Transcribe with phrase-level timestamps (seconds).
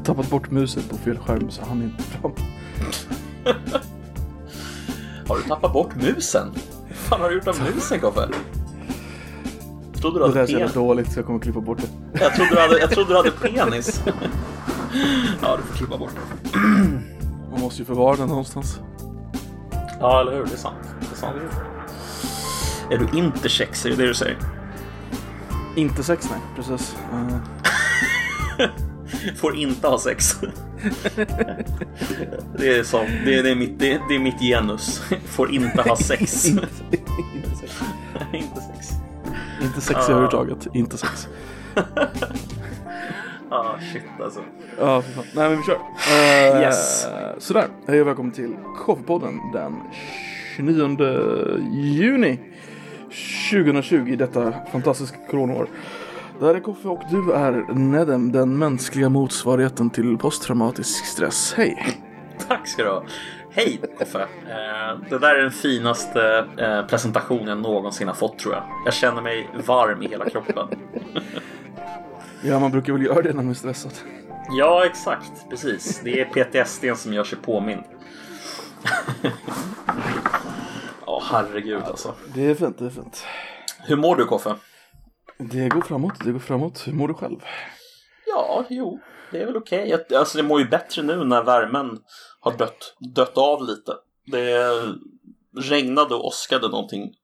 [0.00, 2.32] hade tappat bort musen på fel skärm så han inte fram.
[5.28, 6.52] Har du tappat bort musen?
[6.88, 8.28] Vad fan har du gjort av musen Koffe?
[9.94, 12.20] Trodde du Det hade där är så jävla dåligt så jag kommer klippa bort det.
[12.20, 14.02] Jag trodde du hade, jag trodde du hade penis.
[15.42, 16.58] Ja, du får klippa bort det.
[17.50, 18.80] Man måste ju förvara den någonstans.
[20.00, 20.44] Ja, eller hur?
[20.44, 20.76] Det är sant.
[21.00, 21.36] Det är sant.
[22.90, 23.86] Är du intersex?
[23.86, 24.38] Är det det du säger?
[25.76, 26.96] Inte sex nej, precis.
[27.12, 27.36] Eh,
[29.36, 30.36] Får inte ha sex.
[32.58, 35.02] Det är, som, det är, det är, mitt, det är, det är mitt genus.
[35.26, 36.48] Får inte ha sex.
[36.48, 36.66] inte,
[37.36, 37.72] inte sex.
[38.32, 38.88] inte sex.
[39.62, 40.02] Inte sex Ah.
[40.04, 40.66] överhuvudtaget.
[40.74, 41.28] Inte sex.
[43.52, 44.40] Ah, shit alltså.
[44.78, 45.24] Ja, för fan.
[45.34, 45.74] Nej, men vi kör.
[45.74, 47.06] Uh, Yes.
[47.38, 47.66] Sådär.
[47.86, 49.76] Hej och välkommen till Koffepodden den
[50.56, 52.38] 29 juni
[53.50, 55.66] 2020, detta fantastiska coronaår.
[56.40, 61.54] Det här är Koffe och du är Nedem, den mänskliga motsvarigheten till posttraumatisk stress.
[61.56, 62.00] Hej!
[62.48, 63.04] Tack ska du ha.
[63.50, 64.20] Hej Koffe.
[64.22, 68.62] Eh, Det där är den finaste eh, presentationen jag någonsin har fått tror jag.
[68.84, 70.68] Jag känner mig varm i hela kroppen.
[72.42, 73.92] Ja, man brukar väl göra det när man är stressad.
[74.50, 75.32] Ja, exakt.
[75.50, 76.00] Precis.
[76.04, 77.82] Det är PTSD som gör sig påmind.
[81.06, 82.14] Ja, herregud alltså.
[82.34, 83.24] Det är fint, det är fint.
[83.78, 84.54] Hur mår du Koffe?
[85.40, 86.82] Det går framåt, det går framåt.
[86.86, 87.36] Hur mår du själv?
[88.26, 89.88] Ja, jo, det är väl okej.
[89.88, 91.98] Jag- Alltså, det mår ju bättre nu när värmen
[92.40, 93.92] har dött, dött av lite.
[94.26, 94.80] Det
[95.56, 97.14] regnade och åskade någonting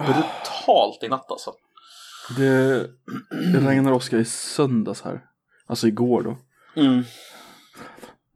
[0.00, 1.52] brutalt i natt alltså.
[2.36, 2.78] Det,
[3.52, 5.24] det regnar Oskar i söndags här.
[5.66, 6.36] Alltså igår då.
[6.82, 7.02] Mm.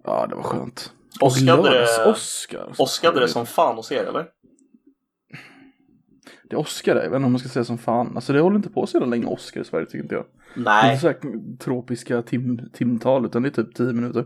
[0.04, 0.92] Ja, det var skönt.
[1.20, 2.74] Åskade det- Oscar.
[2.78, 4.26] Åskade det som fan hos er eller?
[6.50, 8.12] Det Oscar är, jag vet inte om man ska säga som fan.
[8.14, 10.24] Alltså det håller inte på så jävla länge Oscar i Sverige tycker inte jag.
[10.54, 11.16] Det är Nej, inte så här
[11.58, 14.24] tropiska tim, timtal utan det är typ 10 minuter.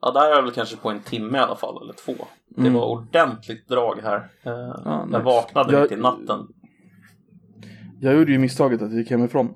[0.00, 2.24] ja, där är väl kanske på en timme i alla fall, eller två.
[2.48, 2.72] Det Mm.
[2.74, 4.16] var ordentligt drag här.
[4.16, 5.18] Eh, Ja, jag nice.
[5.22, 6.46] vaknade Jag- mitt i natten.
[8.00, 9.46] Jag gjorde ju misstaget att jag gick hemifrån.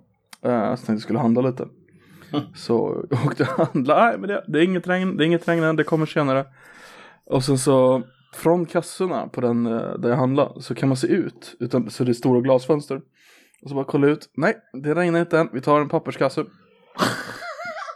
[0.47, 1.63] Uh, så tänkte jag skulle handla lite.
[2.33, 2.45] Mm.
[2.55, 4.01] Så jag åkte och handlade.
[4.03, 6.47] Nej men det, det är inget regn, det är inget regn än, det kommer senare.
[7.27, 8.03] Och sen så
[8.33, 11.57] från kassorna på den eh, där jag handlar så kan man se ut.
[11.61, 13.01] Utan, så det är stora glasfönster.
[13.63, 14.31] Och så bara kolla ut.
[14.37, 15.49] Nej, det regnar inte än.
[15.53, 16.45] Vi tar en papperskasse.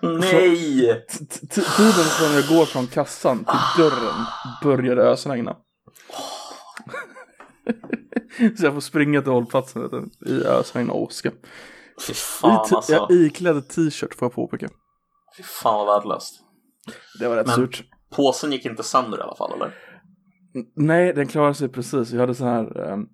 [0.03, 1.07] Nej!
[1.51, 4.25] Tiden från jag går från kassan till dörren
[4.63, 5.57] började ösregna.
[8.59, 11.31] så jag får springa till hållplatsen i ösregn och åska.
[12.07, 12.93] Fy fan alltså.
[12.93, 14.69] Jag iklädd t-shirt får jag påpeka.
[15.37, 16.41] Fy fan vad värdelöst.
[17.21, 17.83] Det var rätt Men- surt.
[18.11, 19.75] Påsen gick inte sönder i alla fall eller?
[20.75, 22.11] Nej, den klarade sig precis.
[22.13, 23.07] Jag hade så här ehm,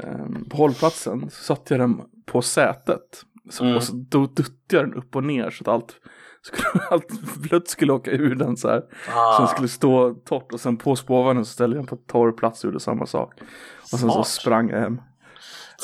[0.00, 3.22] ehm, på hållplatsen så satte jag den på sätet.
[3.50, 3.76] Så, Mm.
[3.76, 5.96] Och så då duttade jag den upp och ner så att allt,
[6.42, 8.80] skulle, allt blött skulle åka ur den så här.
[8.80, 12.04] Så Ah, den skulle stå torrt och sen på spårvagnen så ställde jag den på
[12.06, 13.34] torr plats och gjorde samma sak.
[13.82, 14.26] Och sen så Smart.
[14.26, 15.00] sprang jag hem.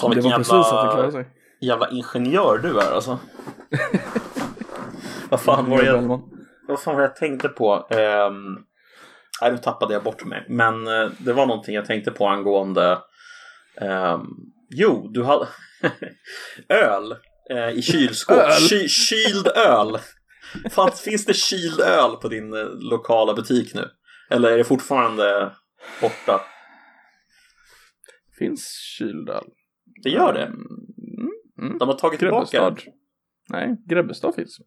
[0.01, 1.27] fan, det var precis att den klarade jävla, sig.
[1.61, 3.19] jävla ingenjör du är alltså.
[5.31, 6.23] vad, fan var det jag, Bellman.
[6.69, 7.75] vad fan var det jag tänkte på?
[7.75, 8.65] Um,
[9.43, 10.47] nej, nu tappade jag bort mig.
[10.49, 12.99] Men eh, det var någonting jag tänkte på angående
[13.81, 14.27] ehm,
[14.71, 15.49] Jo, du hade
[16.69, 17.17] öl
[17.51, 18.37] eh, i kylskåp.
[18.39, 18.69] Öl?
[18.69, 19.99] Ky, kyld öl.
[20.71, 23.89] Fan, finns det kyld öl på din eh, lokala butik nu?
[24.31, 25.53] Eller är det fortfarande
[26.01, 26.41] borta?
[28.39, 29.45] Finns kyld öl?
[30.03, 30.45] Det gör det.
[30.47, 31.31] Mm,
[31.63, 31.79] mm.
[31.79, 32.77] De har tagit tillbaka Grebbestad.
[32.77, 32.95] den.
[33.49, 34.59] Nej, Grebbestad finns.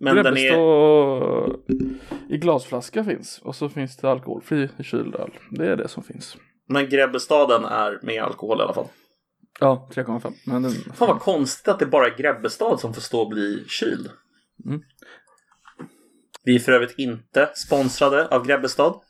[0.00, 1.56] Men den är...
[2.28, 3.40] I glasflaska finns.
[3.42, 5.30] Och så finns det alkoholfri i kyld öl.
[5.50, 6.36] Det är det som finns.
[6.68, 8.88] Men Grebbestaden är med alkohol i alla fall.
[9.60, 10.32] Ja, 3,5.
[10.44, 10.72] Men den...
[10.72, 14.10] Fan vad konstigt att det bara är Grebbestad som får stå och bli kyld.
[14.66, 14.82] Mm.
[16.44, 19.00] Vi är för övrigt inte sponsrade av Grebbestad.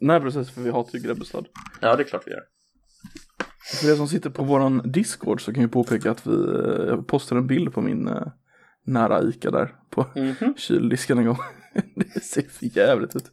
[0.00, 0.50] Nej, precis.
[0.50, 1.46] För vi hatar ju Grebbestad.
[1.80, 2.42] Ja, det är klart vi gör.
[3.80, 7.06] För er som sitter på våran Discord så kan jag påpeka att vi eh, jag
[7.06, 8.26] postade en bild på min eh,
[8.86, 10.54] nära Ica där på Mhm.
[10.56, 11.38] kyldisken en gång.
[11.96, 13.24] det ser för jävligt ut.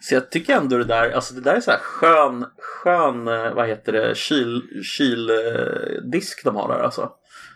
[0.00, 3.54] Så jag tycker ändå det där, alltså det där är så här skön, skön, eh,
[3.54, 7.10] vad heter det, kyl, kyldisk de har där alltså.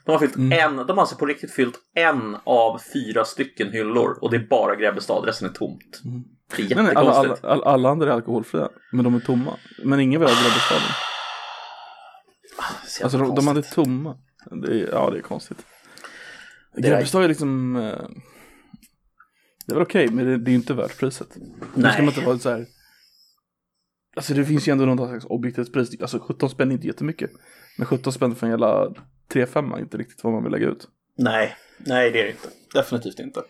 [0.04, 0.52] De har fyllt Mm.
[0.52, 4.46] en, de har alltså på riktigt fyllt en av fyra stycken hyllor och det är
[4.50, 6.00] bara Grebbestad, resten är tomt.
[6.04, 6.22] Mm.
[6.56, 7.44] Det är Nej, nej, alla, alla, jättekonstigt.
[7.66, 8.68] alla, andra är alkoholfria.
[8.92, 9.56] Men de är tomma.
[9.84, 10.82] Men ingen vill ha Grebbestaden.
[12.86, 14.16] Så jävla Alltså de, de hade tomma.
[14.66, 15.66] Det är, ja, det är konstigt.
[16.76, 17.76] Grebbestad är liksom...
[17.76, 18.08] Eh,
[19.66, 21.36] det är väl okej, men det, det är ju inte värt priset.
[21.36, 21.98] Nu ska Nej.
[21.98, 22.66] man inte vara så här...
[24.16, 26.00] Alltså det finns ju ändå något slags objektivt pris.
[26.00, 27.30] Alltså 17 spänn är inte jättemycket.
[27.78, 28.94] Men 17 spänn för en jävla
[29.32, 30.88] 3-5 är inte riktigt vad man vill lägga ut.
[31.18, 32.48] Nej, nej det är det inte.
[32.74, 33.42] Definitivt inte.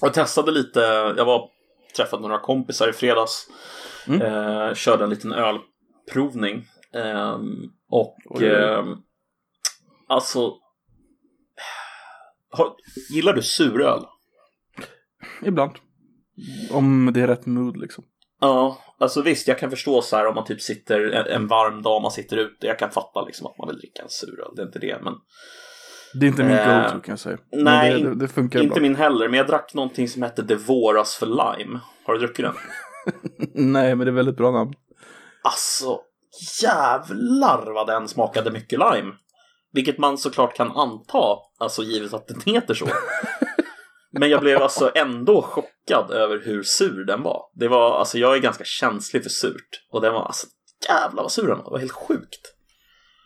[0.00, 0.80] Jag testade lite,
[1.16, 1.50] jag var
[1.96, 3.46] träffade några kompisar i fredags.
[4.06, 4.22] Mm.
[4.22, 6.66] Eh, körde en liten ölprovning.
[6.94, 7.38] Eh,
[7.90, 8.46] och Oj.
[8.46, 8.84] eh,
[10.08, 10.52] alltså
[12.58, 12.72] har,
[13.10, 14.04] Gillar du suröl?
[15.42, 15.72] Ibland.
[16.70, 18.04] Om det är rätt mood liksom.
[18.40, 22.02] Ja, alltså visst, jag kan förstå så här om man typ sitter en, varm dag,
[22.02, 22.66] man sitter ute.
[22.66, 24.98] Jag kan fatta liksom att man vill dricka en suröl, det är inte det.
[25.02, 25.14] Men
[26.14, 27.38] Det är inte min Eh, go-to kan jag säga.
[27.52, 28.82] Nej, det, det, det funkar inte bra.
[28.82, 29.28] min heller.
[29.28, 31.80] Men jag drack någonting som hette Devoras för lime.
[32.04, 32.54] Har du druckit den?
[33.72, 34.72] Nej, men det är väldigt bra namn.
[35.42, 36.00] Alltså,
[36.62, 39.12] jävlar vad den smakade mycket lime.
[39.72, 42.86] Vilket man såklart kan anta, alltså givet att den heter så.
[44.10, 47.42] Men jag blev alltså ändå chockad över hur sur den var.
[47.54, 49.86] Det var, alltså jag är ganska känslig för surt.
[49.90, 50.46] Och den var alltså,
[50.88, 51.64] jävlar vad sur den var.
[51.64, 52.54] Det var helt sjukt.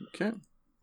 [0.08, 0.32] Okej.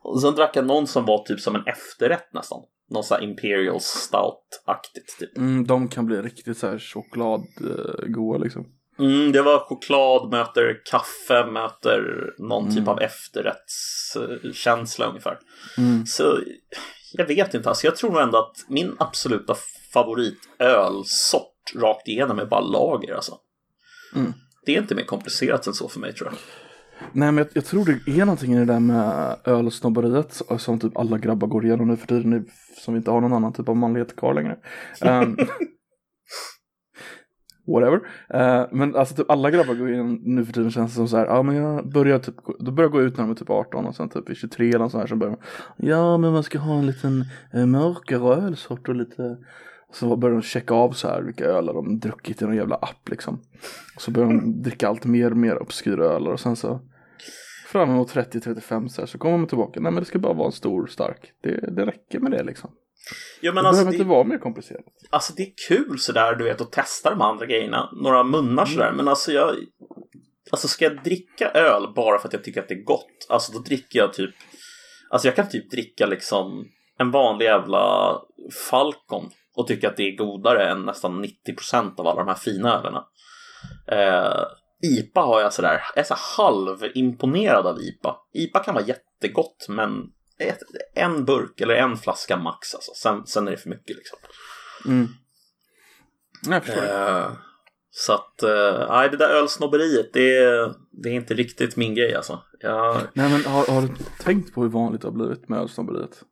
[0.01, 2.59] Och sen drack jag någon som var typ som en efterrätt nästan.
[2.89, 5.37] Någon sån här Imperial Stout-aktigt typ.
[5.37, 8.65] Mm, de kan bli riktigt så här chokladgoda liksom.
[8.99, 15.39] Mm, det var choklad möter kaffe möter någon typ av efterrättskänsla ungefär.
[15.77, 16.05] Mm.
[16.05, 16.39] Så
[17.13, 19.55] jag vet inte, alltså jag tror ändå att min absoluta
[19.93, 23.37] favoritölsort rakt igenom är bara lager alltså.
[24.15, 24.33] Mm.
[24.65, 26.37] Det är inte mer komplicerat än så för mig tror jag.
[27.11, 30.97] Nej, men jag, jag tror det är någonting i det där med ölsnobberiet som typ
[30.97, 32.29] alla grabbar går igenom nu för tiden.
[32.29, 32.45] nu,
[32.85, 34.57] Som vi inte har någon annan typ av manlighet kvar längre.
[35.01, 35.37] Ehm,
[37.67, 37.99] whatever.
[38.29, 41.17] Eh, men alltså typ alla grabbar går igenom nu för tiden känns det som så
[41.17, 41.25] här.
[41.25, 43.85] Ja men jag börjar typ, då börjar jag gå ut när de är typ 18
[43.85, 45.41] och sen typ vid 23 eller sånt här så börjar man.
[45.77, 49.37] Ja men man ska ha en liten eh, mörkare ölsort och lite.
[49.91, 53.09] Så börjar de checka av så här vilka ölar de druckit i någon jävla app
[53.09, 53.39] liksom.
[53.97, 56.79] Så börjar de dricka allt mer och mer obskyra ölar och sen så
[57.67, 59.79] fram emot 30-35 så, här, så kommer man tillbaka.
[59.79, 61.31] Nej men det ska bara vara en stor stark.
[61.41, 62.71] Det, det räcker med det liksom.
[63.41, 64.85] Ja, Det men alltså, behöver det, inte vara mer komplicerat.
[65.09, 67.89] alltså det är kul sådär du vet att testa de andra grejerna.
[67.93, 68.91] Några munnar sådär.
[68.91, 69.55] Men alltså jag...
[70.51, 73.27] Alltså ska jag dricka öl bara för att jag tycker att det är gott.
[73.29, 74.35] Alltså då dricker jag typ...
[75.09, 76.67] Alltså jag kan typ dricka liksom
[76.97, 78.15] en vanlig jävla
[78.69, 79.29] Falcon.
[79.55, 83.03] Och tycka att det är godare än nästan 90% av alla de här fina ölerna.
[83.91, 84.43] Eh,
[84.83, 88.15] IPA har jag sådär, jag är så halvimponerad av IPA.
[88.33, 89.91] IPA kan vara jättegott men
[90.39, 90.59] ett,
[90.95, 92.91] en burk eller en flaska max alltså.
[92.95, 94.17] Sen, sen är det för mycket liksom.
[94.87, 95.07] Mm.
[96.49, 96.83] Jag förstår.
[96.83, 97.31] Eh,
[97.91, 102.15] så att, eh, nej det där ölsnobberiet det, är- det är inte riktigt min grej
[102.15, 102.39] alltså.
[102.59, 103.87] Jag, Nej men har, har du
[104.19, 106.23] tänkt på hur vanligt det har blivit med ölsnobberiet?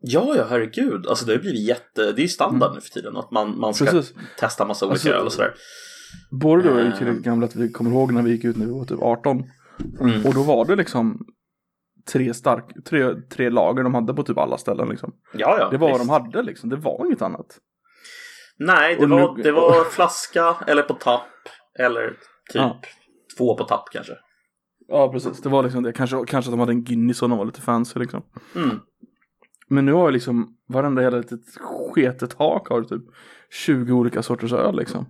[0.00, 1.06] ja, ja herregud.
[1.06, 3.74] Alltså det har blivit jätte, det är ju standard nu för tiden att man, man
[3.74, 4.14] ska Precis.
[4.38, 5.54] testa massa olika Alltså, öl och sådär.
[6.30, 6.98] Både du och jag är ju Eh.
[6.98, 9.44] tillräckligt gamla att vi kommer ihåg när vi gick ut när vi var typ 18.
[10.00, 10.26] Mm.
[10.26, 11.26] Och då var det liksom
[12.12, 15.12] tre, stark, tre, tre lager de hade på typ alla ställen liksom.
[15.32, 15.68] Ja, ja.
[15.70, 16.10] Det var vad visst.
[16.10, 17.58] de hade liksom, det var inget annat.
[18.58, 21.22] Nej, det Och nu- var, det var flaska eller på tapp.
[21.78, 22.16] Eller typ
[22.54, 22.80] Ja.
[23.38, 24.12] två på tapp kanske.
[24.88, 25.92] Ja precis, det var liksom det.
[25.92, 28.22] Kanske, kanske att de hade en Guinness och de var lite fancy liksom.
[28.54, 28.80] Mm.
[29.68, 33.02] Men nu har jag liksom varenda jävla litet sketet hak har typ
[33.66, 35.06] 20 olika sorters öl liksom.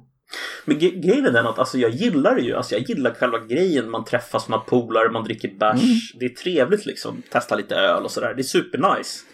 [0.64, 2.54] Men ge- grejen är den att alltså, jag gillar det ju.
[2.54, 3.90] Alltså, jag gillar själva grejen.
[3.90, 5.82] Man träffas med polare, man dricker bärs.
[5.82, 5.96] Mm.
[6.20, 7.22] Det är trevligt liksom.
[7.30, 8.34] Testa lite öl och sådär.
[8.34, 9.24] Det är supernice.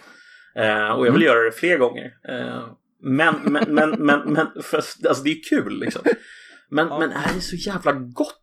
[0.57, 1.13] Eh, och jag Mm.
[1.15, 2.13] vill göra det fler gånger.
[2.29, 2.67] Eh,
[3.03, 6.03] men, men, men, men, men för, alltså, det är kul liksom.
[6.71, 6.99] Men, Ja.
[6.99, 8.39] men är det så jävla gott?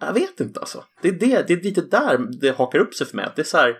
[0.00, 0.84] Jag vet inte alltså.
[1.02, 3.24] Det är, det, det är lite där det hakar upp sig för mig.
[3.24, 3.76] Att det är så här.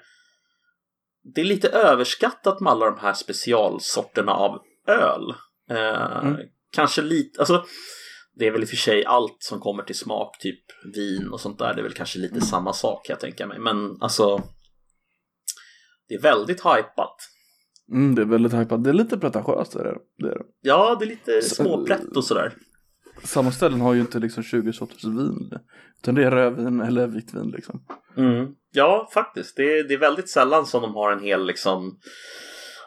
[1.35, 4.59] Det är lite överskattat med alla de här specialsorterna av
[4.89, 5.35] öl.
[5.71, 6.37] Eh, Mm.
[6.75, 7.65] Kanske lite, alltså
[8.35, 10.61] det är väl i och för sig allt som kommer till smak, typ
[10.95, 13.59] vin och sånt där, det är väl kanske lite samma sak jag tänka mig.
[13.59, 14.43] Men alltså,
[16.09, 17.17] det är väldigt hypat.
[17.93, 18.85] Mm, det är väldigt hypat.
[18.85, 19.99] Det är lite pretentiöst är det.
[20.19, 20.45] det, är det.
[20.61, 22.55] Ja, det är lite småprätt och sådär.
[23.25, 25.51] Samma ställen har ju inte liksom 20 sorters vin.
[26.03, 27.85] Utan det är rödvin eller vitt vin liksom.
[28.17, 28.55] Mm.
[28.73, 29.57] Ja, faktiskt.
[29.57, 31.99] Det är, det är väldigt sällan som de har en hel liksom,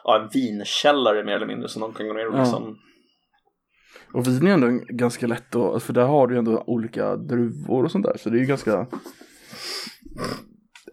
[0.04, 2.44] ja, en vinkällare mer eller mindre som de kan gå ner och Ja.
[4.12, 7.84] Och vin är ändå ganska lätt att, för där har du ju ändå olika druvor
[7.84, 8.16] och sånt där.
[8.18, 8.86] Så det är ju ganska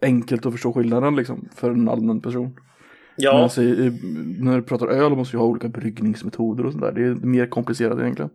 [0.02, 2.56] enkelt att förstå skillnaden liksom för en allmän person.
[3.16, 6.92] Ja, alltså, när du pratar öl måste du ha olika bryggningsmetoder och sånt där.
[6.92, 8.30] Det är mer komplicerat egentligen.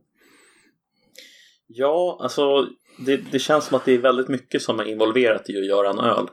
[1.67, 2.67] ja, alltså
[3.05, 5.89] det, det känns som att det är väldigt mycket som är involverat i att göra
[5.89, 6.27] en öl.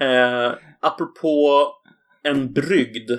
[0.00, 1.66] Eh, apropå
[2.22, 3.10] en brygd,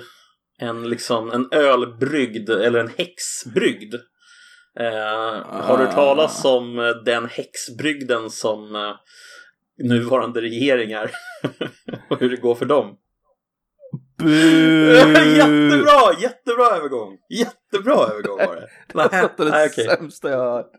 [0.58, 3.94] en liksom en ölbrygd eller en häxbrygd.
[4.80, 8.94] Eh, har du hört talas om eh, den häxbrygden som eh,
[9.88, 11.10] nuvarande regeringar
[12.10, 12.96] och hur det går för dem?
[15.36, 16.20] jättebra!
[16.20, 17.18] Jättebra övergång!
[17.30, 18.68] Jättebra övergång var det.
[18.88, 19.84] Det var det nej, okej.
[19.84, 20.70] sämsta jag har hört.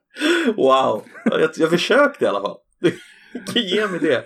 [0.57, 1.03] Wow!
[1.25, 2.57] Jag, jag försökte i alla fall.
[3.55, 4.23] Ge mig det.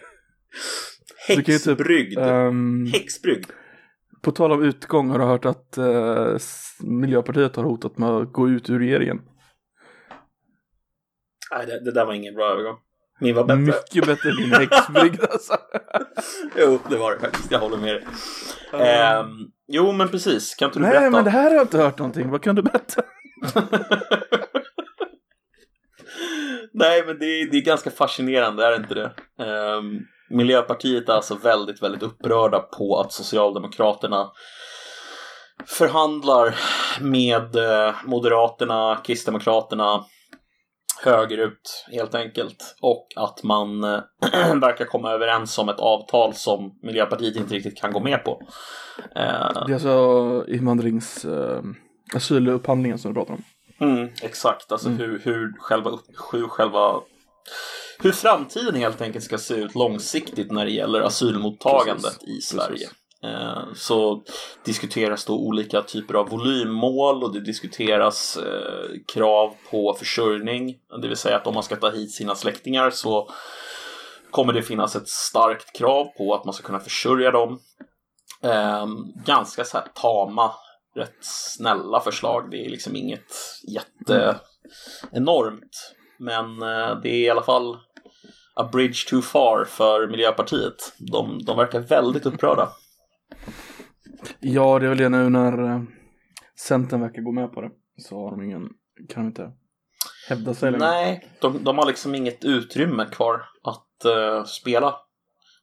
[1.27, 2.19] Typ, Häxbrygd.
[2.19, 3.45] ehm, Häxbrygd.
[4.21, 5.77] på tal om utgång har du hört att
[6.35, 9.21] s- Miljöpartiet har hotat med att gå ut ur regeringen.
[11.51, 12.75] Nej, det, det där var ingen bra övergång.
[13.19, 13.59] Min var bättre.
[13.61, 15.57] Mycket bättre än din häxbrygd alltså.
[16.55, 17.51] Jo, det var det faktiskt.
[17.51, 18.05] Jag håller med dig.
[18.73, 19.27] Ehm,
[19.67, 20.55] jo, men precis.
[20.55, 21.09] Kan inte du Nej, berätta?
[21.09, 22.29] men det här har jag inte hört någonting.
[22.31, 23.01] Vad kan du berätta?
[26.73, 29.11] Nej, men det är, det är ganska fascinerande, är det inte det?
[29.43, 29.99] Ehm,
[30.29, 34.31] Miljöpartiet är alltså väldigt, väldigt upprörda på att Socialdemokraterna
[35.65, 36.55] förhandlar
[37.01, 40.05] med eh, Moderaterna, Kristdemokraterna,
[41.03, 42.75] högerut helt enkelt.
[42.81, 43.99] Och att man eh,
[44.61, 48.41] verkar komma överens om ett avtal som Miljöpartiet inte riktigt kan gå med på.
[49.15, 51.25] Eh, Det är alltså invandrings...
[51.25, 51.61] Uh,
[52.13, 53.43] asylupphandlingen som du pratar om.
[53.79, 55.91] Mm, exakt, alltså hur, hur, själva,
[56.31, 57.01] hur själva
[57.99, 62.49] hur framtiden helt enkelt ska se ut långsiktigt när det gäller asylmottagandet Precis, i precis.
[62.49, 62.85] Sverige.
[62.85, 62.91] Eh,
[63.23, 64.23] Eh, så
[64.65, 70.75] diskuteras då olika typer av volymmål och det diskuteras eh, krav på försörjning.
[71.01, 73.29] Det vill säga att om man ska ta hit sina släktingar så
[74.31, 77.59] kommer det finnas ett starkt krav på att man ska kunna försörja dem.
[78.41, 80.51] Ehm, ganska så här tama,
[80.95, 82.51] rätt snälla förslag.
[82.51, 83.33] Det är liksom inget
[83.73, 84.39] jätte
[85.11, 85.93] enormt.
[86.19, 87.77] Men eh, det är i alla fall
[88.55, 90.93] a bridge too far för Miljöpartiet.
[90.97, 92.69] De, de verkar väldigt upprörda.
[94.39, 95.83] Ja, det är väl det nu när uh,
[96.59, 97.69] Centern verkar gå med på det.
[97.97, 98.69] Så har de ingen,
[99.09, 99.51] kan de inte
[100.29, 100.85] hävda sig längre.
[100.85, 104.95] Nej, de, de har liksom inget utrymme kvar att eh, spela.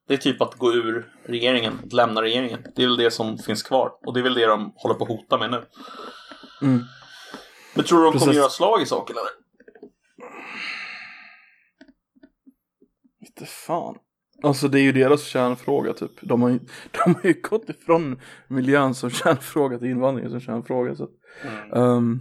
[0.09, 2.67] Det är typ att gå ur regeringen, att lämna regeringen.
[2.75, 3.93] Det är väl det som finns kvar.
[4.07, 5.65] Och det är väl det de håller på att hota med nu.
[6.63, 6.81] Mm.
[7.75, 8.37] Men tror du de kommer Precis.
[8.37, 9.31] göra slag i saken eller?
[13.27, 13.99] Inte fan.
[14.43, 16.11] Alltså det är ju deras kärnfråga typ.
[16.21, 16.59] De har ju,
[17.05, 20.97] de har ju gått ifrån miljön som kärnfråga till invandringen som kärnfråga.
[20.97, 21.05] Så.
[21.05, 21.11] att,
[21.77, 22.21] ehm,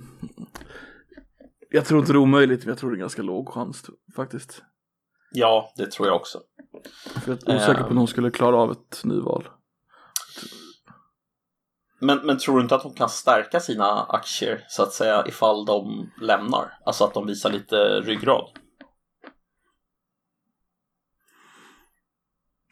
[1.70, 4.62] jag tror inte det är omöjligt, men jag tror det är ganska låg chans faktiskt.
[5.32, 6.40] Ja, det tror jag också.
[7.24, 9.48] För jag är osäker på om de skulle klara av ett nyval.
[12.00, 15.66] Men, men tror du inte att de kan stärka sina aktier så att säga ifall
[15.66, 16.74] de lämnar?
[16.86, 18.50] Alltså att de visar lite ryggrad?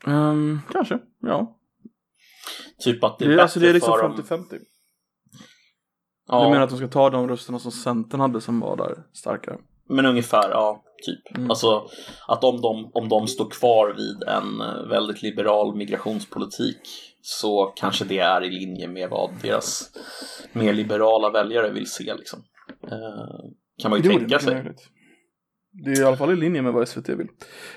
[0.07, 1.57] Ehm, kanske, ja.
[2.83, 4.17] Typ att det är Det, bättre alltså det är liksom för dem.
[4.17, 4.59] 50-50.
[6.27, 9.03] Ja, Du menar att de ska ta de rösterna som Centern hade som var där
[9.13, 9.57] starkare?
[9.89, 11.37] men ungefär, ja, typ.
[11.37, 11.49] Mm.
[11.49, 11.87] Alltså
[12.27, 16.77] att om de, om de står kvar vid en eh, väldigt liberal migrationspolitik
[17.21, 19.89] så kanske det är i linje med vad deras
[20.53, 22.39] mer liberala väljare vill se liksom.
[22.83, 23.49] Eh,
[23.81, 24.53] kan man ju Jo, det tänka sig.
[24.55, 24.89] möjligt.
[25.73, 27.27] Det är i alla fall i linje med vad SVT vill.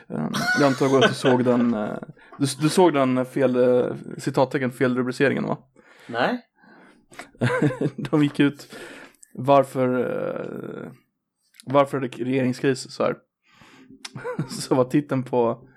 [0.09, 1.99] Ehm, Jag antar att du såg den, eh,
[2.39, 5.59] du, du såg den fel, eh, citattecken felrubriceringen va?
[6.07, 6.41] Nej?
[7.97, 8.77] De gick ut,
[9.35, 10.91] varför, eh,
[11.67, 13.17] varför är det regeringskris så här?
[14.49, 15.69] Så var titeln på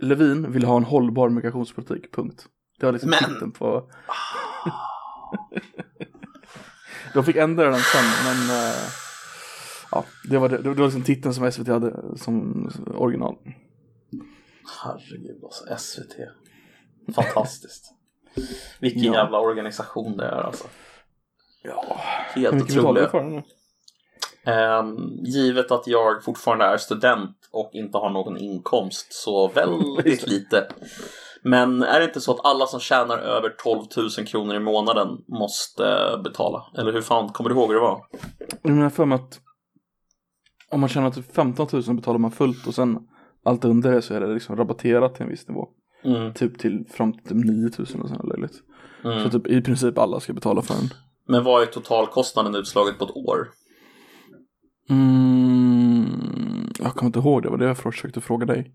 [0.00, 2.46] Levin vill ha en hållbar migrationspolitik, punkt.
[2.78, 3.90] Det var liksom Men- titeln på
[7.14, 8.50] De fick ändra den sen men
[9.96, 13.36] Ja, det var, det, det var liksom titeln som SVT hade som original
[14.82, 16.14] Herregud alltså, SVT.
[17.14, 17.92] Fantastiskt.
[18.80, 19.14] Vilken Ja.
[19.14, 20.64] jävla organisation det är alltså.
[21.62, 21.96] Ja,
[22.34, 23.10] Helt otroligt.
[24.44, 30.68] Ehm, givet att jag fortfarande är student och inte har någon inkomst så väldigt lite.
[31.42, 33.84] Men är det inte så att alla som tjänar över 12
[34.18, 36.66] 000 kronor i månaden måste betala?
[36.78, 38.06] Eller hur fan, kommer du ihåg hur det var?
[38.62, 39.40] Jag menar för mig att
[40.70, 42.98] om man tjänar typ 15 000 betalar man fullt och sen
[43.44, 45.68] allt under det så är det liksom rabatterat till en viss nivå.
[46.04, 48.54] Mm, Typ till fram till typ 9 000 och sånt löjligt.
[49.04, 49.22] mm.
[49.24, 50.88] Så typ i princip alla ska betala för den.
[51.28, 53.48] Men vad är totalkostnaden utslaget på ett år?
[54.90, 58.74] Mm, jag kommer inte ihåg det, var det jag försökte fråga dig.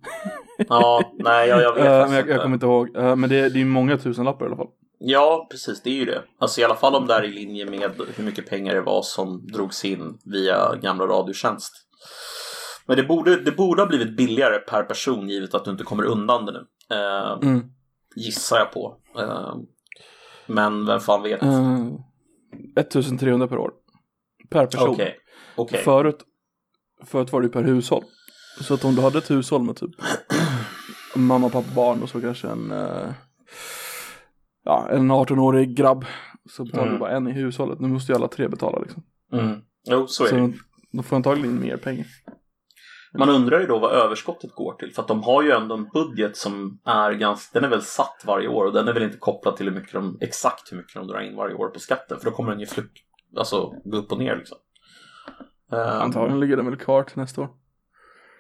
[0.70, 2.96] Ja, nej, jag, jag vet men jag, jag kommer inte ihåg.
[2.98, 4.68] Eh, men det, är- det är många tusenlappar i alla fall.
[5.04, 6.24] Ja, precis, det är ju det.
[6.40, 9.02] Alltså i alla fall om det är i linje med hur mycket pengar det var
[9.02, 11.74] som drogs in via gamla Radiotjänst.
[12.86, 16.04] Men det borde, det borde ha blivit billigare per person givet att du inte kommer
[16.04, 16.66] undan det nu.
[16.96, 17.64] Eh, Mm.
[18.16, 18.98] gissar jag på.
[19.18, 19.56] Eh,
[20.48, 21.44] men vem fan vet?
[21.44, 21.88] Eh,
[22.76, 23.72] 1300 per år.
[24.50, 24.90] Per person.
[24.90, 25.18] Okej,
[25.56, 25.80] okej.
[25.84, 26.20] Förut,
[27.06, 28.04] förut var det ju per hushåll.
[28.62, 29.92] Så att om du hade ett hushåll med typ
[31.16, 33.10] mamma, pappa, barn och så kanske en, eh,
[34.64, 36.06] ja, en 18-årig grabb
[36.50, 36.94] så betalar Mm.
[36.94, 37.80] du bara en i hushållet.
[37.80, 39.04] Nu måste ju alla tre betala liksom.
[39.34, 39.62] Mm.
[39.90, 40.42] Jo, så är Så det.
[40.42, 40.60] de,
[40.92, 42.06] de får antagligen mer pengar.
[43.18, 44.94] Man undrar ju då vad överskottet går till.
[44.94, 48.24] För att de har ju ändå en budget som är ganska, den är väl satt
[48.26, 50.94] varje år och den är väl inte kopplad till hur mycket de, exakt hur mycket
[50.94, 52.18] de drar in varje år på skatten.
[52.20, 52.92] För då kommer den ju flytt,
[53.38, 54.58] alltså gå upp och ner liksom.
[55.72, 57.50] Ehm, Antagligen ligger den väl kvar till nästa år.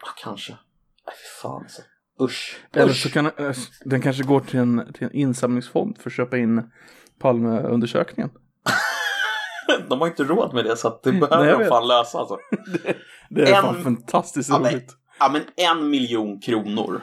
[0.01, 0.51] ja, kanske.
[0.51, 1.81] Nej, fy fan alltså.
[2.21, 2.57] Usch.
[2.73, 6.37] Eller så kan eh, den kanske går till en, till en insamlingsfond för att köpa
[6.37, 6.71] in
[7.19, 8.29] Palmeundersökningen.
[9.89, 12.37] De har inte råd med det så att det behöver de fan lösa alltså.
[13.29, 14.95] Det är En- fan fantastiskt Ja, roligt.
[15.19, 17.01] Ja men en miljon kronor.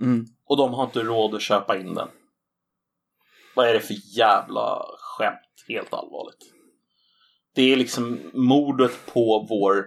[0.00, 0.24] Mm.
[0.46, 2.08] Och de har inte råd att köpa in den.
[3.56, 5.38] Vad är det för jävla skämt?
[5.68, 6.52] Helt allvarligt.
[7.54, 9.84] Det är liksom mordet på vår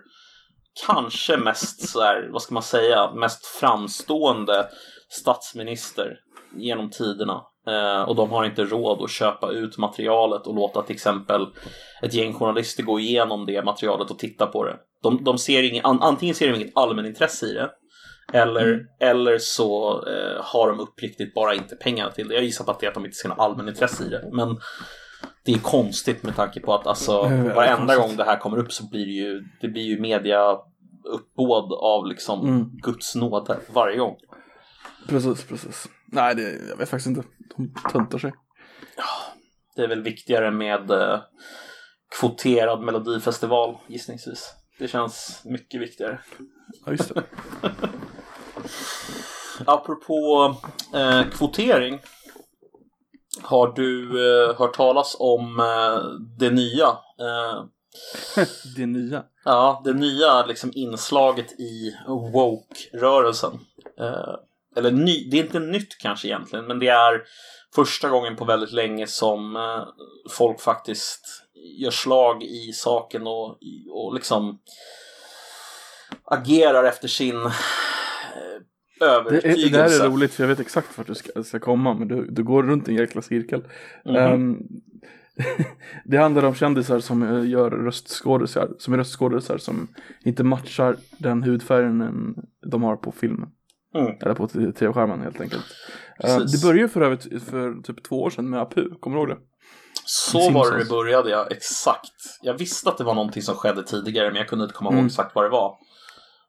[0.85, 4.67] kanske mest så här, vad ska man säga, mest framstående
[5.09, 6.17] statsminister
[6.55, 7.41] genom tiderna.
[7.67, 11.47] Eh, och de har inte råd att köpa ut materialet och låta till exempel
[12.01, 14.75] ett gäng journalister gå igenom det materialet och titta på det.
[15.03, 17.69] De, de ser ingen, an, antingen ser de inget allmänintresse i det
[18.33, 18.85] eller, Mm.
[18.99, 22.33] eller så eh, har de uppriktigt bara inte pengar till det.
[22.35, 24.29] Jag gissar på att det är att de inte ser något allmänintresse i det.
[24.31, 24.59] Men
[25.43, 28.71] det är konstigt med tanke på att alltså, väldigt varenda gång det här kommer upp
[28.73, 30.57] så blir det ju, det blir ju media
[31.03, 32.69] uppbåd av liksom Mm.
[32.73, 34.15] Guds nåde varje gång.
[35.07, 35.89] Precis, precis.
[36.05, 37.23] Nej, det, jag vet faktiskt inte.
[37.57, 38.33] De töntar sig.
[39.75, 41.19] Det är väl viktigare med eh,
[42.19, 44.53] kvoterad melodifestival gissningsvis.
[44.79, 46.19] Det känns mycket viktigare.
[46.85, 47.23] Ja, just det.
[49.65, 50.55] Apropå
[50.93, 51.99] eh, kvotering.
[53.39, 56.03] Har du eh, hört talas om eh,
[56.37, 56.87] det nya?
[57.19, 57.63] Eh,
[58.75, 59.23] det nya.
[59.45, 63.59] ja, det nya liksom inslaget i woke-rörelsen.
[63.99, 64.35] Eh,
[64.75, 67.21] eller ny, det är inte nytt kanske egentligen, men det är
[67.75, 69.83] första gången på väldigt länge som eh,
[70.29, 71.43] folk faktiskt
[71.77, 73.57] gör slag i saken och,
[73.91, 74.59] och liksom
[76.25, 77.51] agerar efter sin
[79.01, 79.69] eh, Det, övertygelse.
[79.69, 82.25] det här är roligt för jag vet exakt vart du ska, ska komma men du,
[82.29, 83.63] du går runt i en jäkla cirkel.
[84.05, 84.15] Mhm.
[84.15, 84.57] Ehm,
[86.05, 89.87] det handlar om kändisar som eh, gör röstskådisar, som är röstskådisar som
[90.23, 92.35] inte matchar den hudfärgen en-
[92.71, 93.49] de har på filmen.
[93.95, 94.11] Mm.
[94.21, 95.63] Eller på tv-skärmen helt enkelt.
[96.21, 96.51] Precis.
[96.61, 99.37] det började för övrigt för typ två år sedan med Apu, kommer du ihåg det?
[100.05, 101.47] Så var det det började, ja.
[101.51, 102.11] Exakt.
[102.41, 104.93] Jag visste att det var någonting som skedde tidigare, men jag kunde inte komma ihåg
[104.97, 105.05] Mm.
[105.05, 105.75] exakt vad det var.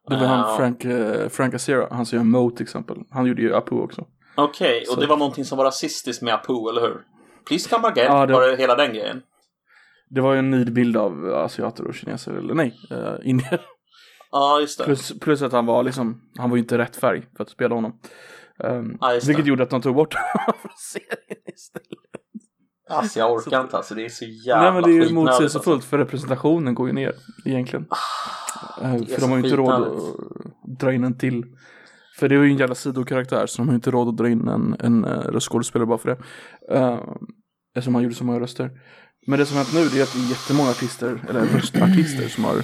[0.09, 2.97] Det var han Frank, eh, Frank Azera, han som gör Mo till exempel.
[3.11, 4.05] Han gjorde ju Apu också.
[4.35, 7.01] Okej, och Så- det var någonting som var rasistiskt med Apu, eller hur?
[7.47, 9.21] Please come again, Ja, det- var det hela den grejen?
[10.09, 13.61] Det var ju en nidbild av asiater och kineser, eller nej, uh, indier.
[14.31, 14.83] Ja, just det.
[14.85, 17.75] Plus, plus att han var liksom, han var ju inte rätt färg för att spela
[17.75, 17.99] honom.
[18.63, 19.49] Um, Ja, vilket det.
[19.49, 21.87] gjorde att de tog bort honom från serien istället.
[22.89, 23.95] Alltså, jag orkar inte, alltså.
[23.95, 25.89] Det är så jävla Nej men det är ju skitnödigt, motsägelsefullt alltså.
[25.89, 27.13] för representationen går ju ner
[27.45, 27.85] egentligen.
[28.81, 31.43] Eh, det är för de har ju inte råd att dra in en till.
[32.19, 34.29] För det är ju en jävla sidokaraktär så de har ju inte råd att dra
[34.29, 36.17] in en, en uh, röstskådespelare bara för det.
[36.77, 36.99] Uh,
[37.75, 38.71] eftersom han gjorde så många röster.
[39.27, 42.27] Men det som har hänt nu det är att det är jättemånga artister, eller röstartister
[42.27, 42.55] som har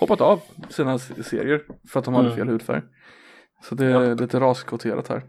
[0.00, 2.38] hoppat av sina serier för att de hade Mm.
[2.38, 2.82] fel hudfärg.
[3.62, 5.22] Så det är lite raskvoterat här.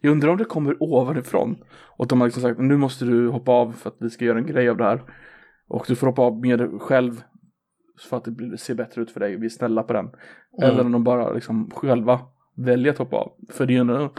[0.00, 1.64] Jag undrar om det kommer ovanifrån.
[1.96, 4.38] Och de har liksom sagt nu måste du hoppa av för att vi ska göra
[4.38, 5.02] en grej av det här.
[5.68, 7.22] Och du får hoppa av med dig själv.
[8.08, 9.36] För att det ser bättre ut för dig.
[9.36, 10.04] Vi är snälla på den.
[10.04, 10.70] Mm.
[10.70, 12.20] Eller om de bara liksom själva
[12.56, 13.32] väljer att hoppa av.
[13.52, 14.12] För det är ändå,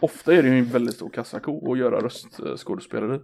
[0.00, 3.20] ofta är det ju en väldigt stor kassako att göra röstskådespelare.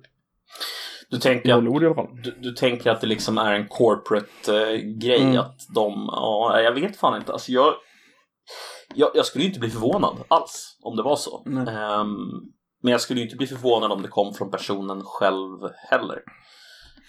[1.10, 5.38] Du tänker, att, du, du tänker att det liksom är en corporate-grej, Mm.
[5.38, 6.08] att de...
[6.12, 7.32] Ja, jag vet fan inte.
[7.32, 7.74] Alltså, jag,
[8.94, 11.44] jag, jag skulle inte bli förvånad alls om det var så.
[11.46, 12.16] Ehm,
[12.82, 15.58] men jag skulle ju inte bli förvånad om det kom från personen själv
[15.90, 16.18] heller.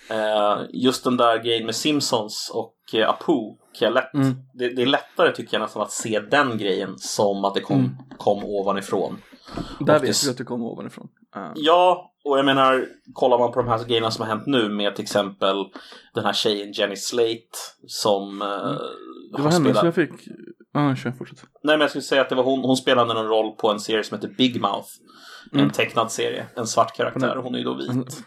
[0.10, 3.34] Eh, just den där grejen med Simpsons och uh, Apu,
[3.80, 4.34] kan lätt, Mm.
[4.54, 7.78] det, det är lättare tycker jag nästan att se den grejen som att det kom,
[7.80, 7.91] Mm.
[8.17, 9.22] kom ovanifrån.
[9.80, 11.08] Där Och vet vi att det kommer ovanifrån.
[11.38, 14.70] Uh, Ja, och jag menar, kollar man på de här grejerna som har hänt nu
[14.70, 15.56] med till exempel
[16.13, 18.78] den här tjejen Jenny Slate som eh, Mm.
[19.38, 20.12] det var henne som jag fick.
[20.74, 21.40] Ja, kör fortsätt.
[21.64, 23.80] Nej, men jag skulle säga att det var hon, hon spelade någon roll på en
[23.80, 24.90] serie som heter Big Mouth.
[25.54, 25.66] Mm.
[25.66, 27.90] En tecknad serie, en svart karaktär hon är ju då vit.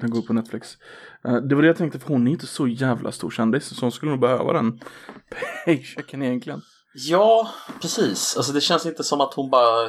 [0.00, 0.76] Den går på Netflix.
[1.24, 3.76] Eh, det var det jag tänkte, för hon är inte så jävla stor kändis.
[3.76, 4.80] Så hon skulle nog behöva den
[5.64, 6.60] paychecken egentligen.
[6.94, 7.48] Ja,
[7.80, 8.36] precis.
[8.36, 9.88] Alltså det känns inte som att hon bara...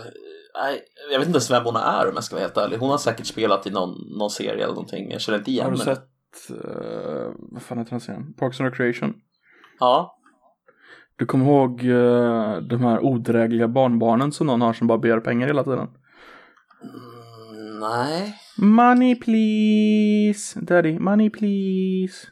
[0.63, 2.77] Nej, jag vet inte ens vem hon är om jag ska vara helt ärlig.
[2.77, 5.11] Hon har säkert spelat i någon, någon serie eller någonting.
[5.11, 5.95] Jag känner inte igen Har du henne.
[5.95, 8.33] sett, eh, vad fan heter den serien?
[8.33, 9.13] Parks and Recreation.
[9.79, 10.19] Ja.
[11.15, 15.47] Du kommer ihåg uh, de här odrägliga barnbarnen som någon har som bara begär pengar
[15.47, 15.87] hela tiden?
[16.83, 18.35] Mm, nej.
[18.57, 22.27] Money please, daddy, money please.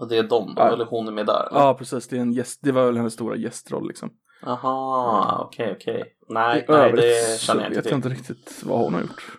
[0.00, 0.72] Och det är de Ja.
[0.72, 1.48] eller hon är med där?
[1.50, 1.60] eller?
[1.60, 2.08] Ja, precis.
[2.08, 4.10] Det, är en gäst, det var väl hennes stora gästroll liksom.
[4.46, 6.04] Aha, okej, okej.
[6.28, 7.90] Nej, I nej, övrigt det känner jag inte vet till.
[7.92, 9.38] jag inte riktigt vad hon har gjort.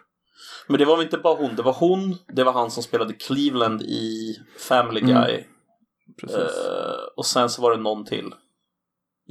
[0.67, 3.13] Men det var väl inte bara hon, det var hon, det var han som spelade
[3.13, 4.35] Cleveland i
[4.69, 5.43] Family Mm, Guy.
[6.21, 6.37] Precis.
[6.39, 8.33] Eh, och sen så var det någon till.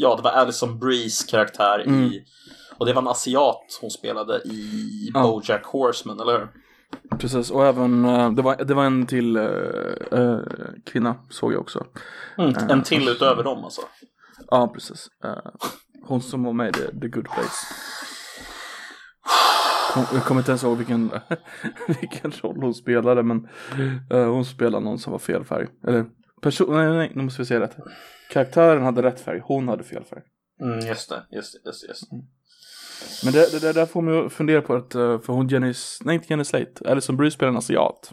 [0.00, 2.02] Ja, det var Alison Brees karaktär Mm.
[2.04, 2.24] i...
[2.78, 5.22] Och det var en asiat hon spelade i Ja.
[5.22, 6.48] Bojack Horseman, eller hur?
[7.18, 10.38] Precis, och även, eh, det var, det var en till eh,
[10.86, 11.86] kvinna såg jag också.
[12.38, 13.80] Mm, en till utöver dem alltså.
[14.50, 15.08] Ja, precis.
[16.06, 17.66] Hon som var med i The, Good Place.
[20.12, 21.10] Jag kommer inte ens ihåg vilken,
[22.00, 23.48] vilken roll hon spelade, men
[24.10, 25.66] hon spelade någon som var fel färg.
[25.86, 26.06] Eller,
[26.40, 27.76] person, nej, nej, nu måste vi säga rätt.
[28.30, 30.22] Karaktären hade rätt färg, hon hade fel färg.
[30.60, 31.88] Mm, just det, just det, just.
[31.88, 32.16] Just det.
[33.24, 35.74] Men det, det, det där får mig att fundera på att, eh, för hon Jenny,
[36.04, 38.12] nej inte Jenny Slate, Alison Brie spelar en asiat.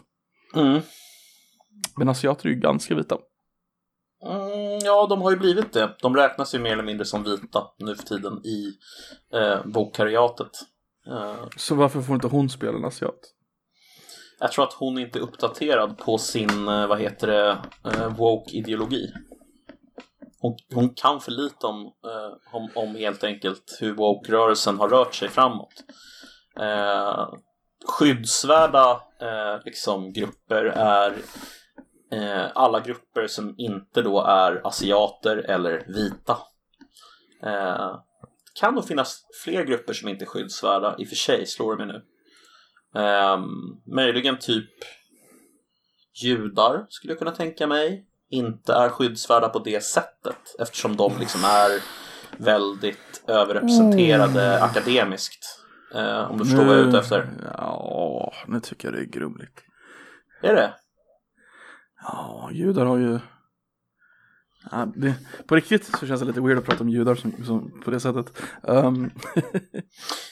[0.54, 0.80] Mm.
[1.96, 3.18] Men asiater är ju ganska vita.
[4.26, 5.96] Mm, ja, de har ju blivit det.
[6.02, 8.72] De räknas ju mer eller mindre som vita nu för tiden i
[9.34, 10.50] eh, vokariatet.
[11.06, 13.18] Eh, Så varför får inte hon spela en asiat?
[14.38, 19.12] Jag tror att hon inte är uppdaterad på sin, eh, vad heter det, eh, woke-ideologi.
[20.40, 25.14] Hon, hon kan för lite om, eh, om, om helt enkelt hur woke-rörelsen har rört
[25.14, 25.84] sig framåt.
[26.60, 27.28] Eh,
[27.86, 31.14] skyddsvärda eh, liksom, grupper är
[32.12, 36.38] eh, alla grupper som inte då är asiater eller vita.
[37.42, 38.00] Eh,
[38.60, 41.86] kan nog finnas fler grupper som inte är skyddsvärda, i och för sig slår det
[41.86, 42.02] mig nu.
[42.96, 43.38] Eh,
[43.86, 44.70] möjligen typ
[46.22, 51.40] judar skulle jag kunna tänka mig inte är skyddsvärda på det sättet eftersom de liksom
[51.44, 51.70] är
[52.36, 55.60] väldigt överrepresenterade akademiskt.
[55.94, 57.28] Eh, om du förstår vad jag är ute efter.
[57.58, 59.62] Ja, nu tycker jag det är grumligt.
[60.42, 60.74] Är det?
[62.02, 63.18] Ja, judar har ju...
[64.70, 65.14] Ja, det,
[65.46, 68.00] på riktigt så känns det lite weird att prata om judar som, som, på det
[68.00, 68.42] sättet.
[68.62, 68.94] Um,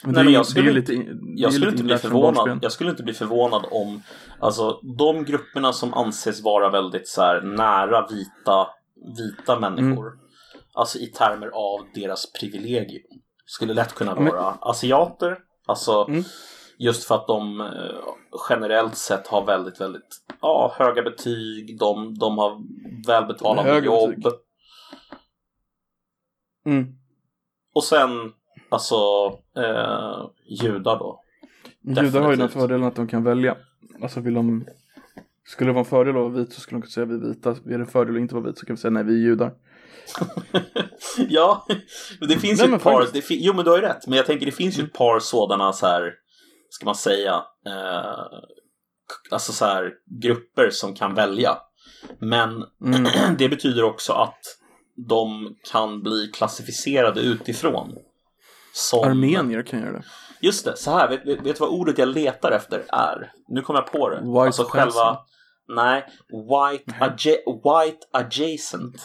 [0.03, 3.03] men men är ju- jag skulle inte- lite, Jag skulle, bli förvånad, jag skulle inte
[3.03, 4.03] bli förvånad om
[4.41, 8.67] alltså, de grupperna som anses vara väldigt så här, nära vita,
[9.17, 10.19] vita människor, Mm.
[10.75, 13.03] alltså i termer av deras privilegium,
[13.47, 16.25] skulle lätt kunna Men- vara asiater, alltså Mm.
[16.79, 17.67] Just för att de eh,
[18.51, 22.61] generellt sett har väldigt, väldigt ja, höga betyg, de, de har
[23.07, 24.11] välbetalande Höga jobb.
[24.11, 24.33] betyg.
[26.67, 26.87] Mm.
[27.75, 28.11] Och sen,
[28.69, 28.97] alltså,
[29.57, 31.21] eh, judar då.
[31.83, 32.53] Judar har ju den Definitivt.
[32.53, 33.57] fördelen att de kan välja.
[34.03, 34.67] Alltså vill de...
[35.47, 37.29] Skulle det vara en fördel att vara vit så skulle de kunna säga vi är
[37.29, 37.51] vita.
[37.51, 39.19] Är det en fördel att inte vara vit så kan vi säga nej vi är
[39.19, 39.53] judar.
[41.29, 41.67] ja,
[42.21, 44.17] men det finns Nej, ju ett par, det jo men du har ju rätt, men
[44.17, 46.13] jag tänker det finns ju ett par sådana så här,
[46.75, 47.35] ska man säga,
[47.67, 48.41] eh,
[49.31, 51.57] alltså så här grupper som kan välja.
[52.19, 53.37] Men Mm.
[53.39, 54.41] det betyder också att
[55.09, 57.95] de kan bli klassificerade utifrån.
[58.73, 60.03] Som, Armenier kan göra det.
[60.41, 63.33] Just det, så här, vet, vet, vet du vad ordet jag letar efter är?
[63.49, 64.17] Nu kommer jag på det.
[64.21, 65.29] White alltså själva, adjacent.
[65.69, 68.97] nej, white, adja, white adjacent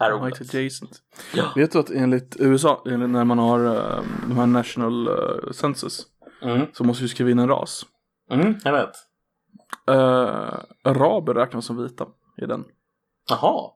[0.00, 0.40] är ordet.
[0.40, 0.98] White adjacent.
[1.34, 1.52] Ja.
[1.56, 6.06] Vet du att enligt USA, enligt när man har uh, de här national uh, census,
[6.42, 7.86] Mm, så måste du skriva in en ras.
[8.30, 8.94] mm, jag vet.
[9.90, 12.06] Uh, araber räknas som vita
[12.42, 12.64] i den.
[13.30, 13.70] Jaha,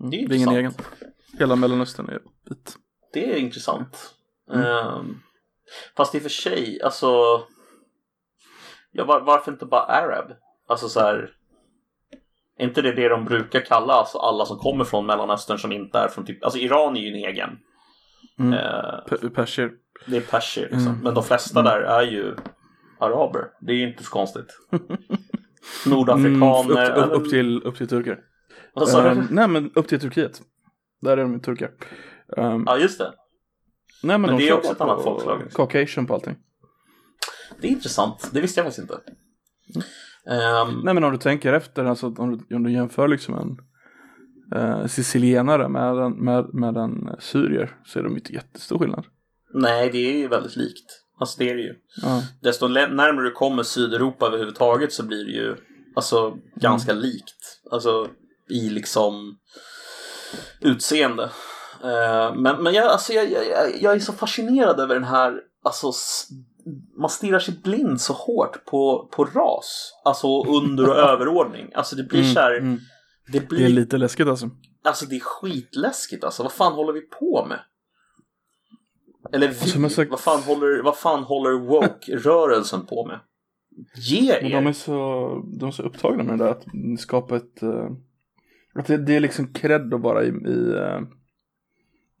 [0.00, 0.10] Mm.
[0.10, 0.64] Det är det är ingen egen.
[0.64, 1.02] intressant.
[1.38, 2.76] Hela Mellanöstern är vit.
[3.12, 4.14] det är intressant.
[4.52, 4.66] Mm.
[4.66, 5.20] Ehm,
[5.96, 7.06] fast i och för sig, alltså...
[8.90, 10.32] Ja, var, varför inte bara Arab?
[10.68, 11.30] Alltså så här...
[12.58, 15.98] Är inte det det de brukar kalla alltså alla som kommer från Mellanöstern som inte
[15.98, 16.44] är från typ...
[16.44, 17.58] Alltså Iran är ju en egen.
[18.38, 18.52] Mm.
[18.52, 19.70] Eh, Pe- Perser.
[20.06, 20.86] Det är perser liksom.
[20.86, 21.00] Mm.
[21.02, 21.72] Men de flesta Mm.
[21.72, 22.36] där är ju
[23.00, 23.44] araber.
[23.60, 24.46] Det är ju inte så konstigt.
[25.86, 26.90] Mm, Nordafrikaner.
[26.98, 28.18] upp, upp, upp, till, upp till turkar.
[28.74, 29.08] Vad sa du?
[29.08, 30.42] Ehm, nej men upp till Turkiet.
[31.00, 31.70] Där är de ju turkar.
[32.36, 33.12] Ehm, Ja, just det.
[34.02, 35.56] nej men de det är också ett annat folkslag, liksom.
[35.66, 36.36] Caucasian på allting.
[37.60, 38.30] Det är intressant.
[38.32, 38.94] Det visste jag faktiskt inte.
[40.30, 43.58] Ehm, Nej men om du tänker efter, alltså om du, om du jämför liksom en
[44.60, 49.04] uh, sicilienare med en, med, med en syrier så är de inte jättestor skillnad.
[49.54, 50.98] Nej, det är ju väldigt likt.
[51.18, 51.74] Alltså det är det ju.
[52.02, 52.22] Ja.
[52.42, 55.56] Desto närmare du kommer Sydeuropa överhuvudtaget så blir det ju
[55.96, 57.60] alltså ganska likt.
[57.70, 58.08] Alltså
[58.50, 59.38] i liksom
[60.60, 61.22] utseende.
[61.84, 63.44] Eh, men men jag, alltså, jag, jag,
[63.80, 65.92] jag- är så fascinerad över den här, alltså
[67.00, 69.92] man stirrar sig blind så hårt på, på ras.
[70.04, 71.70] Alltså under och överordning.
[71.74, 72.80] Alltså det blir Mm, så här, mm.
[73.32, 74.50] det Det är blir, lite läskigt alltså.
[74.84, 76.42] alltså det är skitläskigt alltså.
[76.42, 77.60] Vad fan håller vi på med?
[79.32, 83.20] Eller vi, Som jag sagt- vad fan håller, vad fan håller woke-rörelsen på med?
[83.96, 84.68] Ge Men de er!
[84.68, 86.66] är så, de är så upptagna med det där att
[87.00, 87.62] skapa ett...
[87.62, 87.90] eh,
[88.74, 91.00] att det, det är liksom cred att vara i, i eh,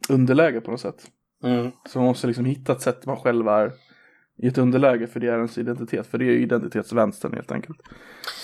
[0.08, 1.10] underläge på något sätt.
[1.44, 1.70] Mm.
[1.88, 3.72] Så man måste liksom hitta ett sätt man själv är
[4.42, 6.06] i ett underläge för det är ens identitet.
[6.06, 7.78] För det är ju identitetsvänstern helt enkelt.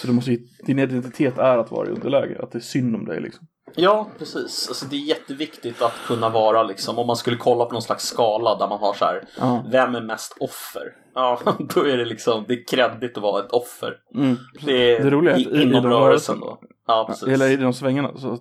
[0.01, 3.05] Så du måste, din identitet är att vara i underläge, att det är synd om
[3.05, 3.47] dig liksom.
[3.75, 4.69] Ja, precis.
[4.69, 8.05] Alltså, det är jätteviktigt att kunna vara liksom, om man skulle kolla på någon slags
[8.05, 9.65] skala där man har så här, Ja.
[9.71, 10.83] vem är mest offer?
[11.15, 11.41] Ja,
[11.75, 13.97] då är det liksom, det är kreddigt att vara ett offer.
[14.15, 14.37] Mm.
[14.65, 16.61] Det är Det roliga är att inom rörelsen då.
[16.87, 17.29] Ja, precis.
[17.29, 18.17] Eller i de svängarna.
[18.17, 18.39] Så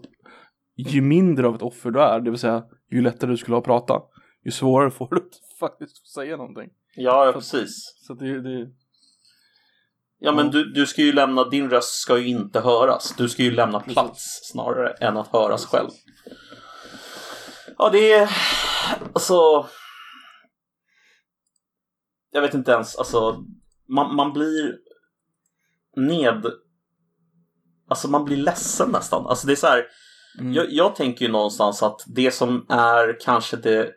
[0.76, 3.60] ju mindre av ett offer du är, det vill säga ju lättare du skulle ha
[3.60, 4.02] att prata,
[4.46, 6.70] ju svårare får du att faktiskt säga någonting.
[6.96, 7.96] Ja, ja, precis.
[8.08, 8.68] Så att det, det
[10.19, 13.15] Ja, men du, du ska ju lämna, din röst ska ju inte höras.
[13.17, 15.89] Du ska ju lämna plats snarare än att höras själv.
[17.77, 18.30] Ja, det är
[19.13, 19.67] alltså.
[22.32, 23.43] Jag vet inte ens, alltså.
[23.89, 24.77] Man, man blir
[25.95, 26.45] ned.
[27.89, 29.27] Alltså man blir ledsen nästan.
[29.27, 29.86] Alltså det är så här.
[30.39, 30.53] mm.
[30.53, 33.91] Jag, jag tänker ju någonstans att det som är kanske det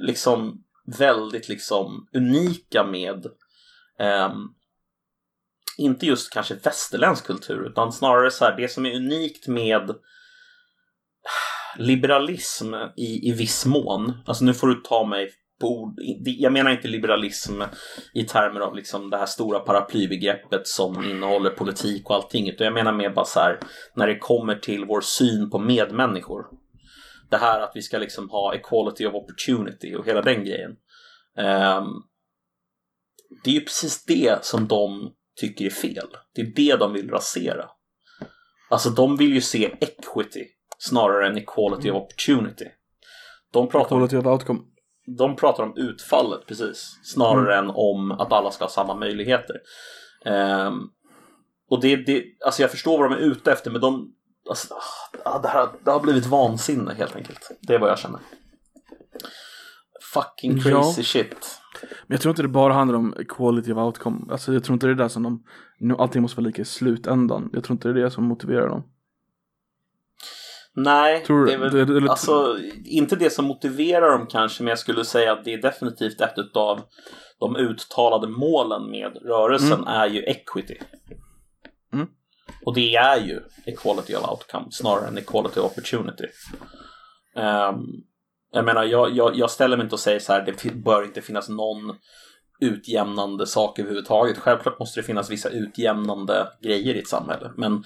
[0.00, 0.64] liksom
[0.98, 3.26] väldigt liksom unika med
[3.98, 4.48] ehm,
[5.78, 9.94] inte just kanske västerländsk kultur utan snarare så här det som är unikt med
[11.76, 14.12] liberalism i, i viss mån.
[14.26, 15.94] Alltså nu får du ta mig på ord.
[16.24, 17.62] Jag menar inte liberalism
[18.14, 22.48] i termer av liksom det här stora paraplybegreppet som innehåller politik och allting.
[22.48, 23.58] Utan jag menar mer bara så här
[23.94, 26.46] när det kommer till vår syn på medmänniskor.
[27.30, 30.70] Det här att vi ska liksom ha equality of opportunity och hela den grejen.
[31.36, 32.02] Um,
[33.44, 36.06] det är ju precis det som de tycker är fel.
[36.34, 37.64] Det är det de vill rasera.
[38.70, 40.44] Alltså de vill ju se equity
[40.78, 42.64] snarare än equality of opportunity.
[43.52, 44.60] De pratar om Quality of outcome.
[45.18, 49.56] de pratar om utfallet precis, snarare än om att alla ska ha samma möjligheter.
[50.24, 50.74] Ehm,
[51.70, 54.14] och det, det, alltså jag förstår vad de är ute efter, men de,
[54.48, 54.74] alltså,
[55.24, 57.50] ah, det, här, det har blivit vansinne helt enkelt.
[57.60, 58.20] Det är vad jag känner.
[60.14, 61.04] Fucking crazy Ja.
[61.04, 61.60] shit.
[61.82, 64.20] Men jag tror inte det bara handlar om quality of outcome.
[64.30, 65.44] Alltså jag tror inte det är det som de,
[65.78, 67.50] nu allting måste vara lika i slutändan.
[67.52, 68.82] Jag tror inte det är det som motiverar dem.
[70.74, 74.62] Nej, Tror det är väl, det- det- eller- alltså, inte det som motiverar dem kanske,
[74.62, 76.80] men jag skulle säga att det är definitivt ett av
[77.40, 80.74] de uttalade målen med rörelsen är ju equity.
[81.92, 82.06] Mm.
[82.64, 86.24] Och det är ju equality of outcome snarare än equality of opportunity.
[87.36, 87.76] Ehm,
[88.50, 91.22] jag menar, jag, jag, jag ställer mig inte och säger så här, det bör inte
[91.22, 91.96] finnas någon
[92.60, 94.38] utjämnande sak överhuvudtaget.
[94.38, 97.84] Självklart måste det finnas vissa utjämnande grejer i ett samhälle, men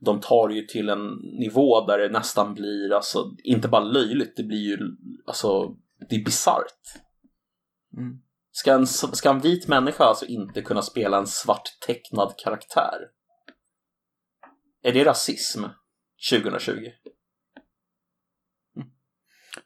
[0.00, 4.42] de tar ju till en nivå där det nästan blir, alltså, inte bara löjligt, det
[4.42, 4.78] blir ju,
[5.26, 5.76] alltså,
[6.08, 7.02] det är bisarrt.
[7.96, 8.18] Mm.
[8.50, 12.98] Ska en, ska en vit människa alltså inte kunna spela en svart tecknad karaktär?
[14.82, 15.64] Är det rasism
[16.30, 16.72] 2020?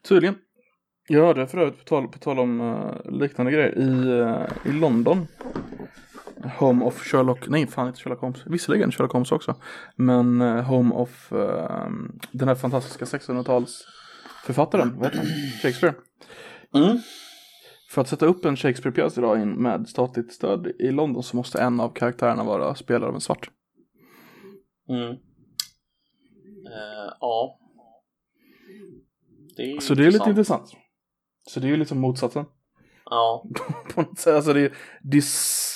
[0.07, 0.35] Tydligen.
[1.07, 4.79] Jag hörde för övrigt på tal, på tal om eh, liknande grejer i, eh, i
[4.79, 5.27] London.
[6.59, 9.55] Home of Sherlock, nej fan inte Sherlock Holmes, visserligen Sherlock Holmes också.
[9.95, 11.27] Men eh, Home of
[12.31, 15.27] den här fantastiska 1600-talsförfattaren, vad heter han?
[15.61, 15.95] Shakespeare.
[16.75, 16.97] Mm.
[17.89, 21.79] För att sätta upp en Shakespeare-pjäs idag med statligt stöd i London så måste en
[21.79, 23.49] av karaktärerna vara spelad av en svart.
[24.89, 25.15] Mm.
[27.19, 27.59] Ja.
[29.57, 30.71] Det är Så det är lite intressant.
[31.49, 32.45] Så det är ju liksom motsatsen.
[33.05, 33.43] Ja,
[33.93, 34.35] På något sätt.
[34.35, 35.21] Alltså det är, det är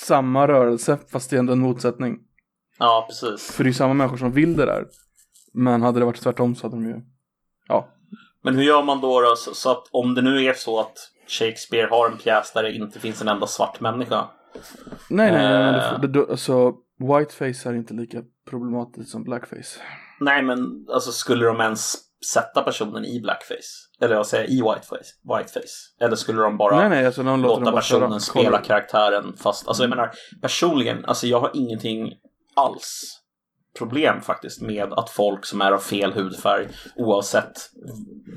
[0.06, 2.20] samma rörelse fast det är ändå en motsättning.
[2.80, 3.52] ja precis.
[3.52, 4.86] För det är ju samma människor som vill det där.
[5.54, 7.02] Men hade det varit tvärtom så hade de ju,
[7.67, 7.88] ja.
[8.44, 10.98] Men hur gör man då, då så, så att om det nu är så att
[11.28, 14.28] Shakespeare har en pjäs där det inte finns en enda svart människa.
[15.10, 15.76] Nej, nej, nej.
[15.76, 16.00] Eh.
[16.00, 19.80] det, det, alltså, whiteface är inte lika problematiskt som blackface.
[20.20, 23.88] Nej, men alltså skulle de ens sätta personen i blackface?
[24.01, 25.13] Eller jag säger i whiteface?
[25.38, 25.95] whiteface?
[26.01, 28.19] Eller skulle de bara nej, nej, alltså de låta bara personen köra.
[28.19, 32.13] spela karaktären fast, alltså jag menar personligen, alltså jag har ingenting
[32.55, 33.17] alls
[33.77, 37.51] problem faktiskt med att folk som är av fel hudfärg oavsett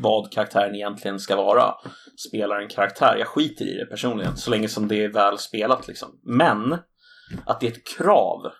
[0.01, 1.75] vad karaktären egentligen ska vara
[2.29, 3.17] spelar en karaktär.
[3.19, 6.21] Jag skiter i det personligen så länge som det är väl spelat liksom.
[6.23, 6.79] Men
[7.47, 8.53] att det är ett krav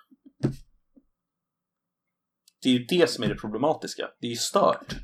[2.65, 4.09] det är ju det som är det problematiska.
[4.21, 4.97] Det är ju stört.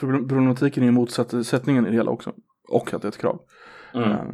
[0.00, 2.32] Problem- Problematiken är ju motsättningen i det hela också.
[2.68, 3.40] Och att det är ett krav.
[3.94, 4.10] Mm.
[4.10, 4.24] Eh,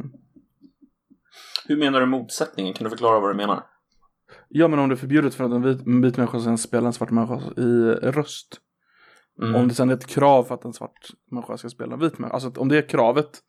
[1.67, 2.73] Hur menar du motsättningen?
[2.73, 3.63] Kan du förklara vad du menar?
[4.49, 6.87] Ja, men om det är förbjudet för att en vit, en vit människa sen spelar
[6.87, 8.61] en svart människa i röst.
[9.41, 9.55] Mm.
[9.55, 12.19] Om det sen är ett krav för att en svart människa ska spela en vit
[12.19, 12.33] människa.
[12.33, 13.39] Alltså om det är kravet.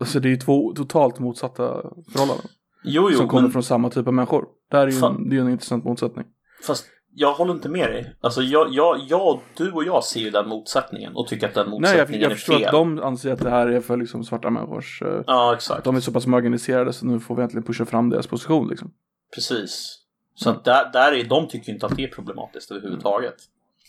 [0.00, 2.46] Alltså det är ju två totalt motsatta förhållanden.
[2.84, 4.44] Jo, jo, som kommer men från samma typ av människor.
[4.70, 6.26] Det här är ju en, det är en intressant motsättning.
[6.66, 8.16] fast jag håller inte med dig.
[8.20, 11.66] Alltså jag, jag, jag, du och jag ser ju den motsättningen och tycker att den
[11.66, 12.64] Nej, jag, motsättningen jag är förstår fel.
[12.64, 15.02] att de anser att det här är för liksom svarta människors...
[15.02, 15.84] eh, Ja, exakt.
[15.84, 18.90] De är så pass marginaliserade så nu får vi äntligen pusha fram deras position liksom.
[19.34, 19.98] Precis.
[20.34, 23.34] Så att där, där är, de tycker inte att det är problematiskt överhuvudtaget.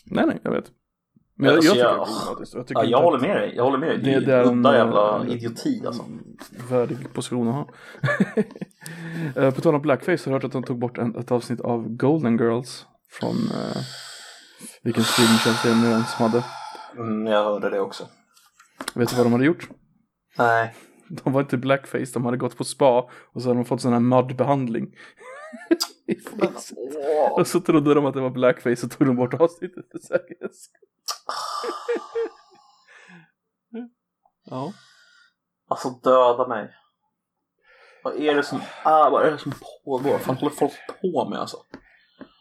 [0.04, 0.64] Nej, nej, jag vet.
[1.36, 2.54] Men jag, Alltså, jag tycker jag- problematiskt.
[2.54, 3.52] Jag, tycker Ja, jag håller med dig.
[3.56, 3.98] Jag håller med dig.
[3.98, 6.02] Det, Det, är det är en udda jävla eh, idioti alltså.
[6.70, 7.68] Värdig position att ha.
[9.36, 11.60] Eh, På tal om blackface har jag hört att de tog bort en, ett avsnitt
[11.60, 12.86] av Golden Girls
[13.20, 13.82] från uh,
[14.82, 16.44] vilken streamingtjänst det nu som hade.
[16.96, 18.08] Mm, jag hörde det också.
[18.94, 19.68] Vet du vad de hade gjort?
[20.38, 20.74] Nej.
[21.08, 23.92] De var inte blackface, de hade gått på spa och så hade de fått sån
[23.92, 24.86] här mud-behandling.
[26.06, 26.78] I facet.
[27.30, 30.66] Och så trodde de att det var blackface och tog de bort avsnittet för säkerhets.
[34.46, 34.72] Ja.
[35.68, 36.70] Alltså döda mig.
[38.04, 39.52] Vad är det som, ah, vad är det som
[39.84, 40.18] pågår?
[40.18, 41.56] Fan håller folk på med alltså?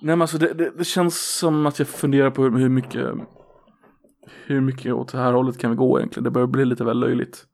[0.05, 3.07] Nej men alltså det, det, det känns som att jag funderar på hur, hur mycket
[4.45, 6.23] Hur mycket åt det här hållet kan vi gå egentligen?
[6.23, 7.45] Det börjar bli lite väl löjligt.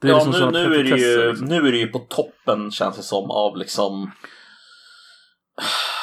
[0.00, 1.46] Ja, liksom nu, nu, är det ju, liksom.
[1.46, 4.10] nu är det ju på toppen känns det som av liksom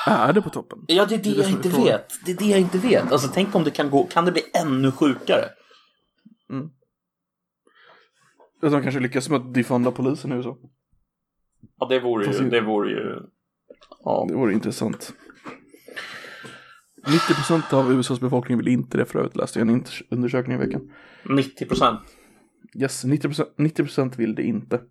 [0.08, 0.80] Är det på toppen?
[0.88, 1.86] Ja, det är det, Det är jag inte frågan.
[1.86, 2.26] vet.
[2.26, 3.12] Det är det jag inte vet.
[3.12, 5.46] Alltså tänk om det kan gå, kan det bli ännu sjukare?
[8.62, 10.58] Att de kanske lyckas med att defunda polisen i USA.
[11.80, 13.19] Ja, det vore Fast ju, det- det vore ju,
[14.04, 14.26] ja.
[14.30, 15.13] Det vore intressant.
[17.04, 20.92] 90% av USAs befolkning vill inte det för övrigt läste jag en undersökning i veckan.
[21.24, 22.00] 90 procent.
[22.76, 24.82] Yes, 90%, 90% vill det inte.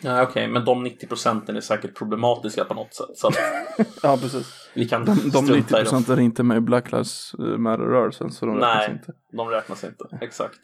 [0.00, 3.06] Ja, okej, men de 90 procenten är säkert problematiska på något sätt.
[3.16, 3.34] Så att
[4.02, 4.70] Ja, precis.
[4.74, 6.02] vi kan De, de strunta i dem.
[6.02, 9.12] 90% är inte med i Black Lives Matter-rörelsen så de räknas Nej, inte.
[9.36, 10.04] de räknas inte.
[10.20, 10.60] Exakt.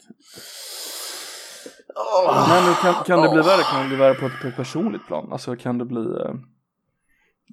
[2.49, 3.61] Men nu kan, kan det bli värre?
[3.71, 5.31] Kan det bli värre på ett, på ett personligt plan?
[5.31, 6.33] Alltså kan det bli eh,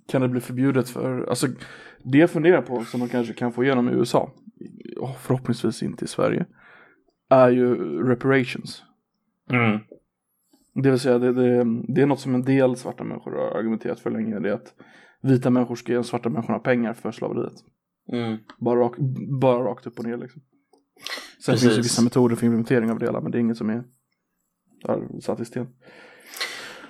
[0.09, 1.47] Kan det bli förbjudet för Alltså
[2.13, 4.33] det jag funderar på som man kanske kan få igenom i USA
[5.01, 6.47] och Förhoppningsvis inte i Sverige
[7.31, 8.83] Är ju reparations
[9.51, 9.81] Mm.
[10.83, 11.65] Det vill säga det, det,
[11.95, 14.75] det är något som en del svarta människor har argumenterat för länge Det är att
[15.23, 17.53] vita människor ska ge svarta människorna pengar för slaveriet
[18.13, 18.39] Mm.
[18.59, 18.95] Bara, rak,
[19.41, 20.43] bara rakt upp och ner liksom
[21.45, 21.63] Sen Precis.
[21.63, 23.85] finns det vissa metoder för implementering av det hela men det är inget som är
[24.89, 25.67] är satt i sten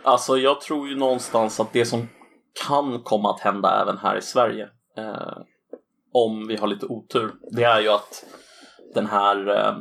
[0.04, 2.08] Alltså jag tror ju någonstans att det som
[2.66, 5.38] kan komma att hända även här i Sverige eh,
[6.12, 7.32] om vi har lite otur.
[7.50, 8.24] Det är ju att
[8.94, 9.76] den här eh,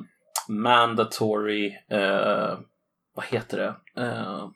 [0.50, 2.58] mandatory eh,
[3.16, 4.02] vad heter det?
[4.02, 4.48] Eh,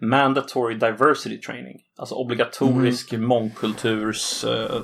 [0.00, 1.80] mandatory diversity training.
[1.98, 4.80] Alltså obligatorisk mångkulturs eh,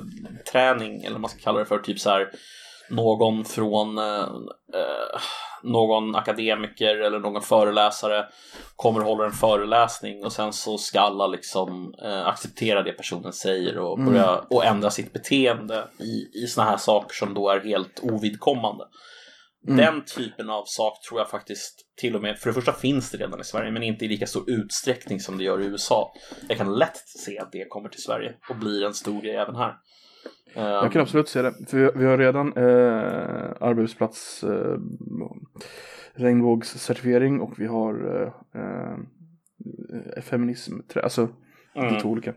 [0.51, 1.79] träning eller vad man ska kalla det för.
[1.79, 2.31] Typ så här
[2.89, 4.29] någon från eh,
[4.73, 5.21] eh,
[5.63, 8.25] någon akademiker eller någon föreläsare
[8.75, 13.33] kommer och håller en föreläsning och sen så ska alla liksom eh, acceptera det personen
[13.33, 17.59] säger och börja och ändra sitt beteende i, i såna här saker som då är
[17.59, 18.83] helt ovidkommande.
[19.63, 23.17] Den typen av sak tror jag faktiskt till och med, för det första finns det
[23.17, 26.13] redan i Sverige men inte i lika stor utsträckning som det gör i USA.
[26.49, 29.55] Jag kan lätt se att det kommer till Sverige och blir en stor grej även
[29.55, 29.73] här.
[30.55, 31.53] Eh, Jag kan absolut se det.
[31.67, 34.77] För vi, har redan eh, arbetsplats eh,
[36.13, 38.21] regnbågscertifiering och vi har
[38.55, 38.61] eh,
[40.15, 40.73] eh, feminism.
[41.03, 41.29] Alltså
[41.75, 41.93] Mm.
[41.93, 42.33] lite olika.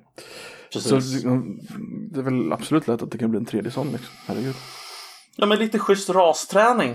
[0.73, 1.23] precis.
[1.23, 1.29] Så
[2.13, 4.15] det, är väl absolut lätt att det kan bli en tredje sån liksom.
[4.27, 4.55] Herregud.
[5.37, 6.95] Ja men lite schysst rasträning.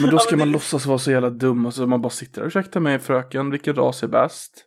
[0.00, 2.10] Men då ska men man det- låtsas vara så jävla dum och så man bara
[2.10, 2.48] sitter där.
[2.48, 4.64] Ursäkta mig fröken, vilken ras är bäst?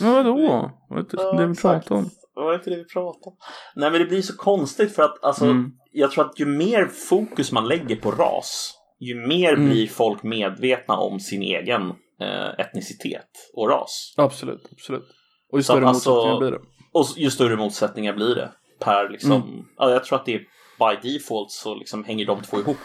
[0.00, 0.70] Men vadå?
[0.88, 2.04] Vad är det det vi pratar om?
[2.34, 3.36] Det var inte det vi pratade om.
[3.76, 5.70] Nej men det blir så konstigt för att alltså, Mm.
[5.92, 9.68] jag tror att ju mer fokus man lägger på ras, ju mer Mm.
[9.70, 14.14] blir folk medvetna om sin egen eh, etnicitet och ras.
[14.16, 15.06] Absolut, absolut.
[15.52, 16.58] Och ju Så större alltså- motsättningar blir det.
[16.92, 18.52] Och ju större motsättningar blir det.
[18.80, 19.64] Per liksom, Mm.
[19.76, 20.38] ja, jag tror att det är
[20.78, 22.76] by default så liksom hänger de två ihop.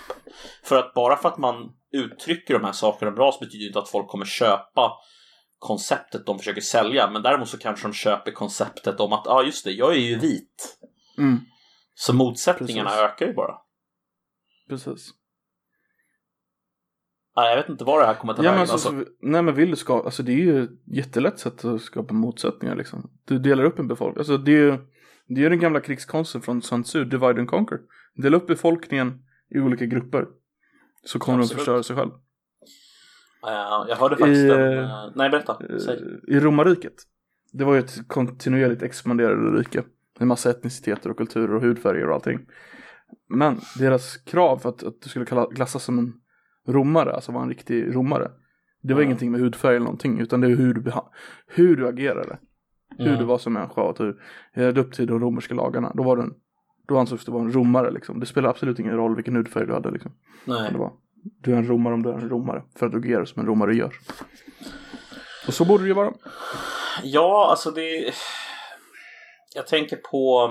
[0.63, 1.55] För att bara för att man
[1.91, 4.91] uttrycker de här sakerna om ras betyder inte att folk kommer köpa
[5.63, 7.09] konceptet de försöker sälja.
[7.09, 9.99] Men däremot så kanske de köper konceptet om att, ja ah, just det, jag är
[9.99, 10.77] ju vit.
[11.17, 11.37] Mm,
[11.95, 13.03] Så motsättningarna Precis.
[13.03, 13.55] ökar ju bara.
[14.69, 15.09] precis.
[17.35, 18.61] Nej, jag vet inte vad det här kommer ta Ja, vägen.
[18.61, 21.65] alltså, Alltså, så- nej men vill du skapa, alltså det är ju ett jättelätt sätt
[21.65, 23.11] att skapa motsättningar liksom.
[23.25, 24.77] Du delar upp en befolkning, alltså det är ju,
[25.27, 27.79] det är den gamla krigskonsten från Sun Tzu, divide and conquer.
[28.15, 29.21] Dela upp befolkningen
[29.55, 30.25] i olika grupper.
[31.05, 31.59] Så kommer de Absolut.
[31.59, 32.11] förstöra sig själv.
[33.47, 34.73] Eh, jag hörde faktiskt I, en...
[34.73, 35.57] eh, eh, nej, berätta.
[35.79, 35.99] Säg.
[36.27, 36.93] I romarriket.
[37.53, 39.83] Det var ju ett kontinuerligt expanderande rike.
[40.19, 42.39] En massa etniciteter och kulturer och hudfärger och allting.
[43.29, 46.13] Men deras krav för att, att du skulle kalla, klassas som en
[46.67, 48.31] romare, alltså vara en riktig romare.
[48.81, 49.07] Det var Mm.
[49.09, 50.91] ingenting med hudfärg eller någonting utan det är hur du,
[51.47, 52.39] hur du agerade.
[52.97, 53.19] Hur Mm.
[53.19, 54.15] du var som människa och hur
[54.53, 55.91] jag hade upp till de romerska lagarna.
[55.95, 56.33] Då var du en,
[56.87, 58.19] då ansågs du vara en romare liksom.
[58.19, 60.11] Det spelar absolut ingen roll vilken hudfärg du hade liksom.
[60.45, 60.71] Nej.
[60.71, 60.91] Det var,
[61.43, 62.63] du är en romare om du är en romare.
[62.75, 63.93] För att du agerar som en romare gör.
[65.47, 66.13] Och så borde det ju vara.
[67.03, 68.13] Ja, alltså det...
[69.55, 70.49] Jag tänker på...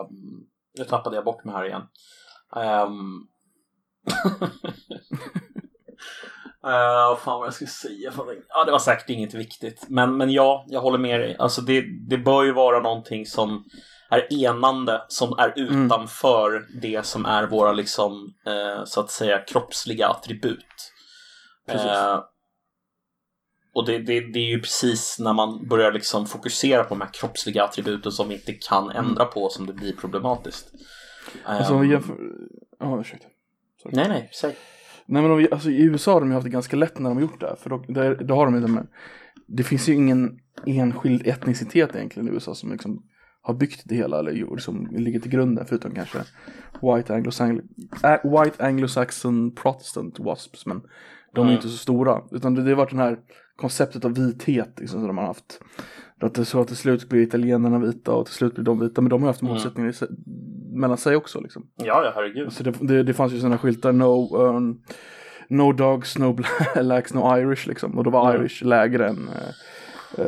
[0.00, 0.46] Um,
[0.78, 1.82] nu tappade jag bort mig här igen.
[2.56, 3.28] Um,
[6.66, 8.42] Uh, fan vad jag skulle säga för det?
[8.48, 9.86] Ja, det var säkert inget viktigt.
[9.88, 11.36] Men, men ja, jag håller med dig.
[11.38, 13.64] Alltså det, det bör ju vara någonting som
[14.10, 20.08] är enande, som är utanför det som är våra liksom, eh, så att säga, kroppsliga
[20.08, 20.92] attribut.
[21.68, 22.20] Eh,
[23.74, 27.10] och det, det, det är ju precis när man börjar liksom fokusera på de här
[27.12, 30.72] kroppsliga attributen som vi inte kan ändra på som det blir problematiskt.
[31.44, 32.16] Alltså om vi jämför...
[32.78, 33.26] Ja, ursäkta.
[33.84, 34.56] Nej, nej, säg.
[35.06, 37.16] Nej men vi, alltså, i USA har de ju haft det ganska lätt när de
[37.16, 37.56] har gjort det här.
[37.56, 38.86] För då, där, då har de ju de här,
[39.46, 43.02] Det finns ju ingen enskild etnicitet egentligen i USA som liksom
[43.46, 46.18] har byggt det hela eller ju- som ligger till grunden förutom kanske
[46.82, 47.60] White Anglo-Saxon
[48.04, 50.80] äh, White Anglo-Saxon Protestant Wasps men
[51.34, 51.54] de är Mm.
[51.54, 53.18] inte så stora utan det, det har varit den här
[53.56, 55.60] konceptet av vithet liksom, som de har haft.
[56.20, 59.00] Att det så att till slut blir italienarna vita och till slut blir de vita
[59.00, 59.52] men de har haft Mm.
[59.54, 60.08] motsättningar sig,
[60.72, 61.66] mellan sig också liksom.
[61.76, 62.52] Ja, ja, herregud.
[62.52, 64.82] Så det, det, det fanns ju sådana skyltar, no, um,
[65.48, 66.32] no dogs, no
[66.74, 67.98] blacks, no Irish liksom.
[67.98, 68.42] Och då var Mm.
[68.42, 69.28] Irish lägre än...
[70.18, 70.24] eh,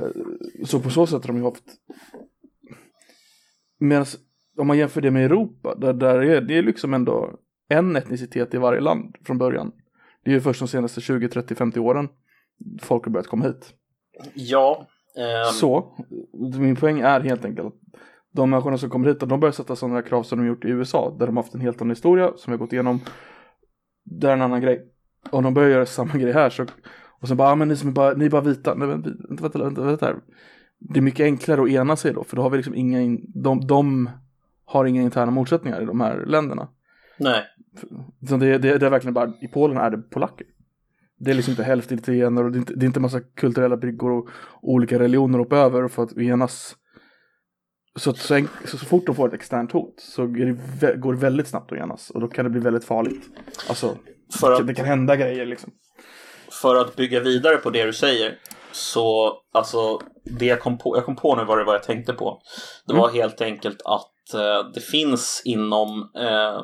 [0.65, 1.65] så på så sätt har de ju haft...
[3.79, 4.07] Medan
[4.59, 8.55] om man jämför det med Europa, där, där är det är liksom ändå en etnicitet
[8.55, 9.73] i varje land från början.
[10.25, 12.09] Det är ju först de senaste 20, 30, 50 åren
[12.81, 13.75] folk har börjat komma hit.
[14.35, 14.87] Ja.
[15.17, 15.97] ehm, Så,
[16.59, 17.75] min poäng är helt enkelt att
[18.33, 21.17] de människorna som kommer hit, de börjar sätta sådana krav som de gjort i USA,
[21.19, 23.01] där de haft en helt annan historia som vi har gått igenom.
[24.05, 24.87] Det är en annan grej.
[25.31, 26.67] Och de börjar göra samma grej här så,
[27.21, 29.03] och sen bara, ah, men ni som är bara, ni är bara vita, nej men
[29.03, 30.17] vänta, vänta, vänta, vänta här.
[30.81, 33.25] Det är mycket enklare att ena sig då, för då har vi liksom inga, in,
[33.35, 34.11] de, de
[34.65, 36.69] har inga interna motsättningar i de här länderna.
[37.17, 37.45] Nej.
[38.29, 40.47] Så det, det, det är verkligen bara, i Polen är det polacker.
[41.19, 43.77] Det är liksom inte hälften italienare och det är inte, det är inte massa kulturella
[43.77, 44.29] bryggor och
[44.63, 46.77] olika religioner upp över för att enas.
[47.97, 51.13] Så, att så, enk- så, så fort de får ett externt hot så det, går
[51.13, 53.29] det väldigt snabbt att enas och då kan det bli väldigt farligt.
[53.69, 53.97] Alltså,
[54.43, 55.73] att, det kan hända grejer liksom.
[56.63, 58.39] för att bygga vidare på det du säger.
[58.73, 62.13] Så, alltså, det jag kom på, jag kom på nu vad det var jag tänkte
[62.13, 62.43] på.
[62.87, 66.63] Det var helt enkelt att eh, det finns inom eh,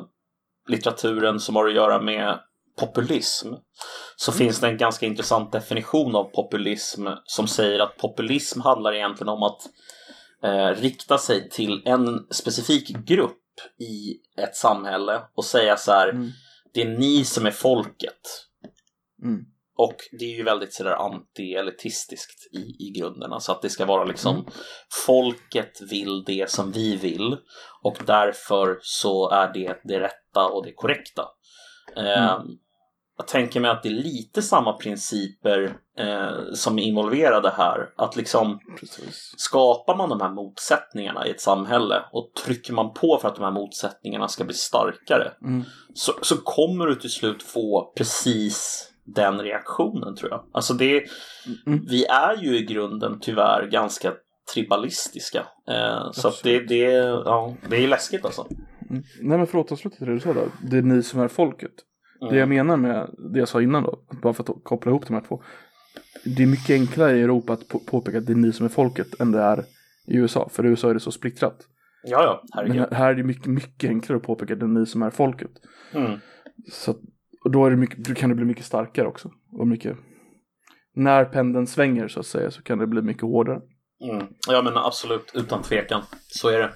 [0.67, 2.39] litteraturen som har att göra med
[2.79, 3.53] populism.
[4.15, 9.29] Så finns det en ganska intressant definition av populism som säger att populism handlar egentligen
[9.29, 9.61] om att
[10.43, 13.41] eh, rikta sig till en specifik grupp
[13.79, 16.31] i ett samhälle och säga så här, Mm.
[16.73, 18.47] det är ni som är folket.
[19.23, 19.45] Mm.
[19.77, 23.33] Och det är ju väldigt sådär anti-elitistiskt i, i grunden.
[23.33, 24.45] Alltså att det ska vara liksom Mm.
[25.05, 27.37] folket vill det som vi vill
[27.81, 31.25] och därför så är det det rätta och det korrekta.
[31.97, 32.39] Eh,
[33.17, 37.89] jag tänker mig att det är lite samma principer eh, som är involverade här.
[37.97, 39.33] Att liksom Precis.
[39.37, 43.43] skapar man de här motsättningarna i ett samhälle och trycker man på för att de
[43.43, 45.63] här motsättningarna ska bli starkare Mm.
[45.93, 50.45] så, så kommer du till slut få precis den reaktionen tror jag.
[50.51, 51.03] Alltså det,
[51.67, 51.85] Mm.
[51.89, 54.13] vi är ju i grunden tyvärr ganska
[54.53, 55.39] tribalistiska.
[55.69, 56.81] Eh, så att det, det,
[57.25, 58.47] ja, det är läskigt alltså.
[58.89, 59.03] Mm.
[59.21, 60.47] Nej men för att återsluta till det du sa där.
[60.69, 61.71] Det är ni som är folket.
[62.21, 62.33] Mm.
[62.33, 65.13] Det jag menar med det jag sa innan då, bara för att koppla ihop de
[65.13, 65.43] här två.
[66.35, 68.69] Det är mycket enklare i Europa att på- påpeka att det är ni som är
[68.69, 69.59] folket än det är
[70.07, 70.49] i USA.
[70.51, 71.57] För i USA är det så splittrat.
[72.03, 72.79] Ja, ja, Men herregud.
[72.91, 75.09] här- här är det mycket, mycket enklare att påpeka att det är ni som är
[75.09, 75.51] folket.
[75.93, 76.19] Mm.
[76.71, 76.95] Så
[77.45, 79.31] och då det mycket, då kan det bli mycket starkare också.
[79.59, 79.97] Och mycket,
[80.95, 83.59] när pendeln svänger så att säga så kan det bli mycket hårdare.
[84.11, 84.27] Mm.
[84.47, 86.01] Ja, men absolut, utan tvekan.
[86.27, 86.71] Så är det.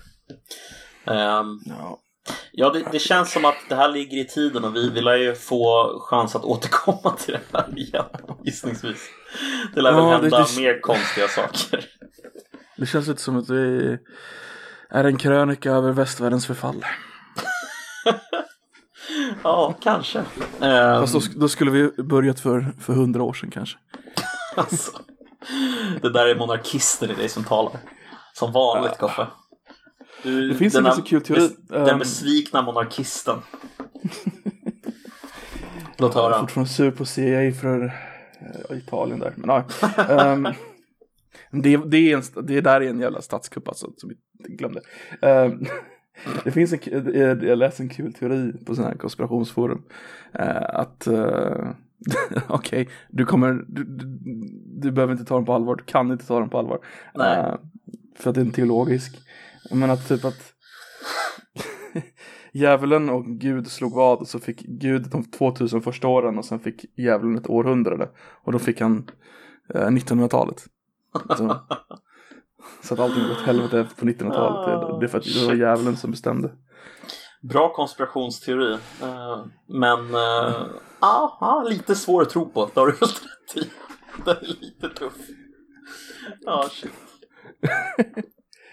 [1.14, 2.00] Ehm, Ja.
[2.52, 5.36] Ja, det, det känns som att det här ligger i tiden och vi vill ju
[5.36, 8.06] få chans att återkomma till det här igen,
[8.44, 9.10] gissningsvis.
[9.76, 11.86] Det lär väl Ja, det- hända det- mer konstiga saker.
[12.78, 13.98] Det känns lite som att vi
[14.90, 16.86] är en krönika över västvärldens förfall.
[19.44, 20.20] Ja, kanske.
[20.62, 23.78] Ehm, Fast då, då skulle vi börjat för, för hundra år sedan kanske.
[24.58, 24.92] alltså,
[26.02, 27.74] det där är monarkisten i dig som talar.
[28.34, 29.28] Som vanligt, Koffe.
[30.24, 31.40] Du, Det finns en ganska kul teori.
[31.70, 33.38] bes- Den besvikna monarkisten.
[35.98, 36.40] Låt Jag är höra.
[36.40, 37.86] fortfarande sur på CIA för
[38.72, 39.34] eh, Italien där.
[39.38, 39.64] Men ja.
[40.10, 40.44] Ehm,
[41.52, 44.82] det, det, är en, det där är en jävla statskupp alltså, som vi glömde.
[45.22, 45.66] Ehm,
[46.44, 49.84] det finns en, eh, jag läste en kul teori på sådana här konspirationsforum.
[50.34, 51.70] eh, att, eh,
[52.48, 54.06] Okej, du kommer, du, du,
[54.82, 56.80] du behöver inte ta den på allvar, du kan inte ta den på allvar.
[57.16, 57.58] Nej.
[58.16, 59.20] För att det är en teologisk.
[59.72, 60.54] Men att typ att
[62.52, 66.60] djävulen och Gud slog vad och så fick Gud de 2000 första åren och sen
[66.60, 68.10] fick djävulen ett århundrade.
[68.44, 69.10] Och då fick han
[69.74, 70.66] eh, 1900-talet.
[72.82, 74.66] Så, att allting åt helvete på 1900-talet.
[74.92, 76.52] Det- Det är för att det var djävulen som bestämde.
[77.42, 78.74] Bra konspirationsteori.
[79.02, 80.66] Eh, men uh,
[81.00, 82.70] ah, ah, lite svår att tro på.
[82.74, 83.70] Det har du helt rätt i.
[84.26, 85.14] Den är lite tuff.
[86.42, 86.92] Ja, shit.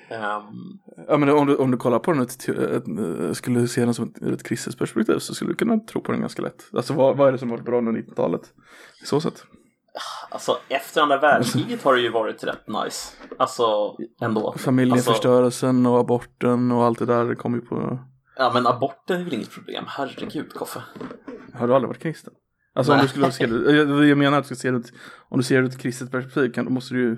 [0.08, 0.78] Ehm,
[1.08, 2.48] Ja men om du, om du kollar på den ur ett,
[2.88, 2.88] ett,
[3.20, 6.00] eh, skulle du se den som ett, ett kristet perspektiv så skulle du kunna tro
[6.00, 6.64] på den ganska lätt.
[6.72, 8.42] Alltså vad, vad är det som varit bra under 90-talet?
[9.02, 9.44] I så sätt.
[10.30, 13.12] Alltså efter andra världskriget har det ju varit rätt nice.
[13.38, 14.46] Alltså ändå.
[14.46, 17.98] Alltså, Familjeförstörelsen och aborten och allt det där kom ju på...
[18.36, 19.84] ja men aborten är väl inget problem.
[19.88, 20.82] Herregud Koffe.
[21.54, 22.32] Har du aldrig varit kristen?
[22.74, 23.06] Alltså om Nej.
[23.06, 24.82] du skulle se det, jag, menar att du ska se det,
[25.28, 27.16] om du ser det ur ett kristet perspektiv kan, då måste du ju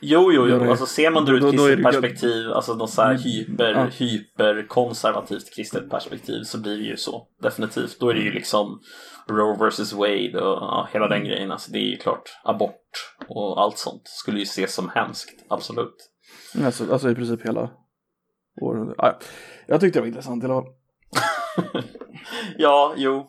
[0.00, 0.70] Jo, jo, jo.
[0.70, 3.84] Alltså ser man det ur ett kristet perspektiv, alltså något så här Mm, hyper, ja.
[3.84, 7.26] hyperkonservativt kristet perspektiv så blir det ju så.
[7.42, 8.00] Definitivt.
[8.00, 8.80] Då är det ju liksom
[9.28, 11.52] Roe vs Wade och ja, hela den grejen.
[11.52, 15.44] Alltså det är ju klart abort och allt sånt skulle ju ses som hemskt.
[15.48, 16.10] Absolut.
[16.64, 17.70] Alltså, alltså i princip hela
[18.62, 19.00] århundradet.
[19.00, 19.18] Ah, ja.
[19.66, 20.72] jag tyckte det var intressant i alla fall.
[22.58, 23.26] Ja, jo.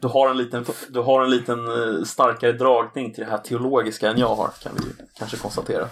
[0.00, 4.10] Du har en liten, du har en liten eh, starkare dragning till det här teologiska
[4.10, 4.82] än jag har, kan vi
[5.18, 5.88] kanske konstatera.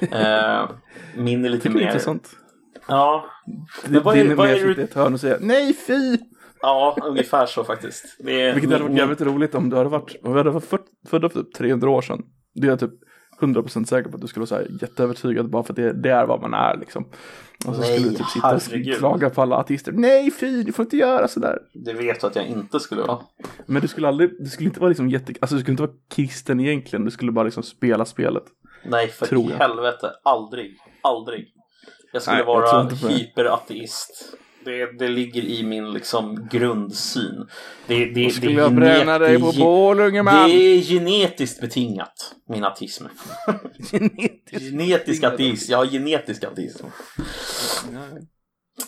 [0.00, 0.70] Eh,
[1.16, 1.86] min är lite det är mer...
[1.86, 2.28] intressant.
[2.88, 3.24] Ja,
[3.84, 6.18] Det, vad är- din är vad mer är i ett hörn och säga nej fy!
[6.62, 8.04] ja, ungefär så faktiskt.
[8.18, 10.64] Det är, Vilket hade varit jävligt roligt om du hade varit, om vi hade varit
[10.64, 12.22] född, födda för typ 300 år sedan.
[12.54, 12.90] Det är typ
[13.40, 16.40] 100% säker på att du skulle vara jätteövertygad bara för att det, det är vad
[16.40, 17.04] man är liksom.
[17.66, 18.98] Och så Nej, skulle du typ sitta och herregud.
[18.98, 19.92] klaga på alla ateister.
[19.92, 21.58] Nej fy, du får inte göra sådär.
[21.84, 23.18] Det vet du att jag inte skulle vara.
[23.66, 25.92] Men du skulle aldrig, du skulle inte vara liksom jätte, alltså du skulle inte vara
[26.14, 27.04] kristen egentligen.
[27.04, 28.42] Du skulle bara liksom spela spelet.
[28.84, 29.58] Nej, för Tror jag.
[29.58, 30.10] helvete.
[30.24, 30.76] Aldrig.
[31.02, 31.46] Aldrig.
[32.12, 34.36] Jag skulle Nej, vara hyperateist.
[34.66, 37.48] Det, det ligger i min liksom grundsyn.
[37.86, 40.48] Det, det, Då skulle det jag bränna dig på bål unge man.
[40.48, 43.04] Det är genetiskt betingat, min ateism.
[44.50, 45.72] Genetisk ateism.
[45.72, 46.86] Jag har genetisk ateism.
[47.92, 48.28] Nej.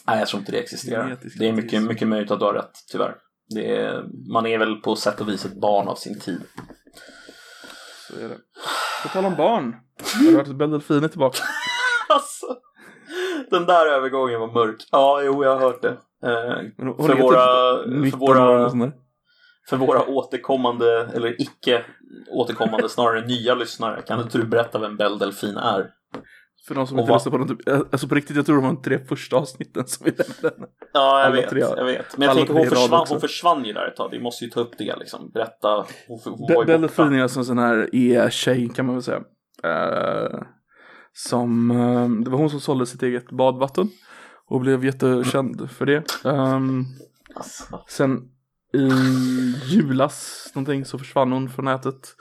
[0.06, 1.04] Nej, jag tror inte det existerar.
[1.04, 1.88] Genetisk det är mycket, ateism.
[1.88, 3.14] mycket möjligt att du har rätt, tyvärr.
[3.54, 6.40] Det är, man är väl på sätt och vis ett barn av sin tid.
[8.08, 8.38] Så är det.
[9.02, 9.64] På tal om barn.
[10.14, 11.38] Har du hört att Belle Delfin är tillbaka?
[12.08, 12.46] Alltså,
[13.50, 14.76] den där övergången var mörk.
[14.92, 15.96] Ja, jo, jag har hört det.
[16.24, 18.92] Eh, hon för, våra, typ för, 19 år våra,
[19.68, 21.84] för våra återkommande, eller icke
[22.30, 25.90] återkommande, snarare nya lyssnare, kan inte du berätta vem Belle Delfin är?
[26.68, 28.72] För de som inte lyssnar på de typ, alltså på riktigt, jag tror de var
[28.72, 30.66] de tre första avsnitten som vi nämnde.
[30.92, 32.18] Ja, jag Alla vet, tre- jag vet.
[32.18, 34.08] Men jag tänker hon försvann, hon försvann ju där ett tag.
[34.10, 35.30] Vi måste ju ta upp det liksom.
[35.34, 35.86] Berätta.
[36.08, 36.78] Hon, hon Be- borta.
[36.78, 39.20] Delfin är alltså en sån här e-tjej kan man väl säga.
[39.64, 40.40] Eh,
[41.26, 43.90] som, eh, det var hon som sålde sitt eget badvatten.
[44.46, 46.24] Och blev jättekänd för det.
[46.24, 46.84] Ehm,
[47.34, 48.30] Alltså, sen
[48.72, 48.88] i
[49.64, 52.16] julas någonting så försvann hon från nätet.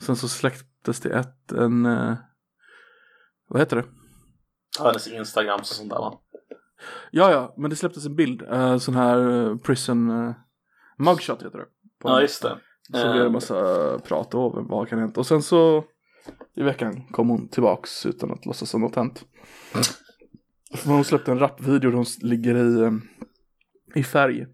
[0.00, 2.14] Sen så släcktes det ett, en, eh,
[3.48, 3.84] vad heter det?
[4.78, 6.20] hennes Instagram och sånt där va?
[7.10, 8.42] Ja, ja, men det släpptes en bild.
[8.42, 10.34] Uh, sån här eh, prison
[10.98, 11.66] mugshot heter det.
[12.04, 12.58] Ja, just det.
[12.92, 15.18] Så blev det en massa prat och vad kan hänt.
[15.18, 15.84] Och sen så
[16.54, 19.24] i veckan kom hon tillbaks utan att låtsas som något hänt.
[20.84, 22.92] Hon släppte en rapvideo där hon ligger i, eh,
[23.94, 24.46] i färg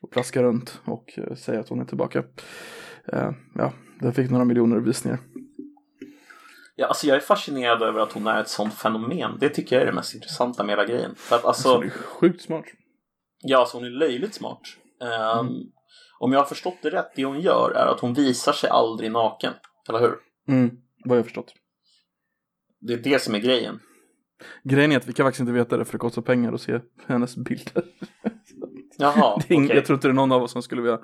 [0.00, 2.24] och plaskar runt och eh, säger att hon är tillbaka.
[3.12, 5.18] Eh, ja, den fick några miljoner visningar.
[6.76, 9.36] Ja, alltså jag är fascinerad över att hon är ett sånt fenomen.
[9.40, 11.14] Det tycker jag är det mest intressanta med hela grejen.
[11.16, 12.64] För att Så alltså, det är sjukt smart.
[13.42, 14.60] ja, alltså hon är löjligt smart.
[15.02, 15.46] Ehm,
[16.20, 19.12] Om jag har förstått det rätt, det hon gör är att hon visar sig aldrig
[19.12, 19.52] naken.
[19.88, 20.14] Eller hur?
[20.48, 20.70] Mm,
[21.08, 21.54] vad jag förstått.
[22.80, 23.80] Det är det som är grejen.
[24.64, 26.80] Grejen är att vi kan faktiskt inte veta det för det kostar pengar att se
[27.06, 27.84] hennes bilder.
[28.98, 29.76] Jaha, Det är ing- okej.
[29.76, 30.98] Jag tror inte det är någon av oss som skulle vilja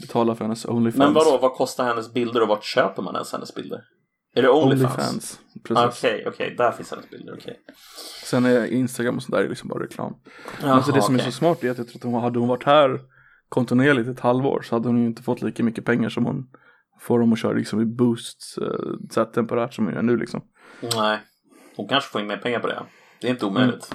[0.00, 0.98] betala för hennes Onlyfans.
[0.98, 3.84] Men vadå, vad kostar hennes bilder och vart köper man ens hennes bilder?
[4.34, 4.96] Är det Onlyfans?
[4.96, 5.40] Onlyfans.
[5.64, 6.04] Precis.
[6.04, 7.56] Okej, okej, där finns hennes bilder, okej.
[8.24, 10.14] Sen är Instagram och sånt där liksom bara reklam.
[10.62, 12.48] Jaha, alltså det som är så smart är att jag tror att hon, hade hon
[12.48, 13.00] varit här
[13.48, 16.50] kontinuerligt ett halvår så hade hon ju inte fått lika mycket pengar som hon
[17.00, 18.64] får om hon kör liksom i boosts eh,
[19.10, 20.42] så här temporärt som hon gör nu liksom.
[20.96, 21.18] Nej,
[21.76, 22.82] hon kanske får in mer pengar på det.
[23.20, 23.94] Det är inte omöjligt.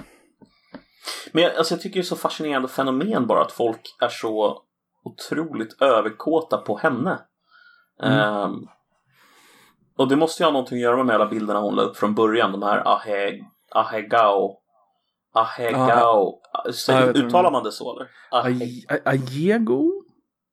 [1.34, 4.62] Men jag- alltså, jag tycker det är så fascinerande fenomen bara att folk är så
[5.04, 7.20] otroligt överkåta på henne.
[8.04, 8.54] Ehm,
[9.98, 12.16] och det måste ju ha någonting att göra med alla bilderna hon la upp från
[12.16, 12.52] början.
[12.52, 13.40] De här ahe,
[13.72, 14.58] ahegao.
[15.34, 16.42] Ahegao.
[17.06, 18.10] Vet uttalar man det så eller?
[18.32, 19.02] Ahe, Aj- Aj-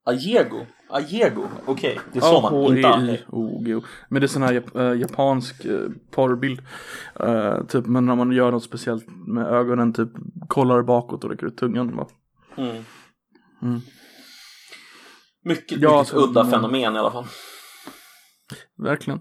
[0.04, 0.66] Ajego?
[0.90, 1.48] Ajego.
[1.66, 2.00] Okej.
[2.12, 2.94] Det är så man, inte Age.
[2.96, 3.82] A-H-E-I-O-G-O.
[4.08, 6.62] Men det är sån här jap- äh, japansk äh, porrbild.
[7.20, 10.08] Äh, typ, men när man gör något speciellt med ögonen, typ
[10.48, 11.96] kollar bakåt och räcker ut tungan.
[11.96, 12.06] Va?
[12.56, 12.84] Mm.
[13.62, 13.80] Mm.
[15.44, 16.50] Mycket, Ja, mycket udda mm.
[16.52, 17.26] fenomen i alla fall.
[18.78, 19.20] Verkligen.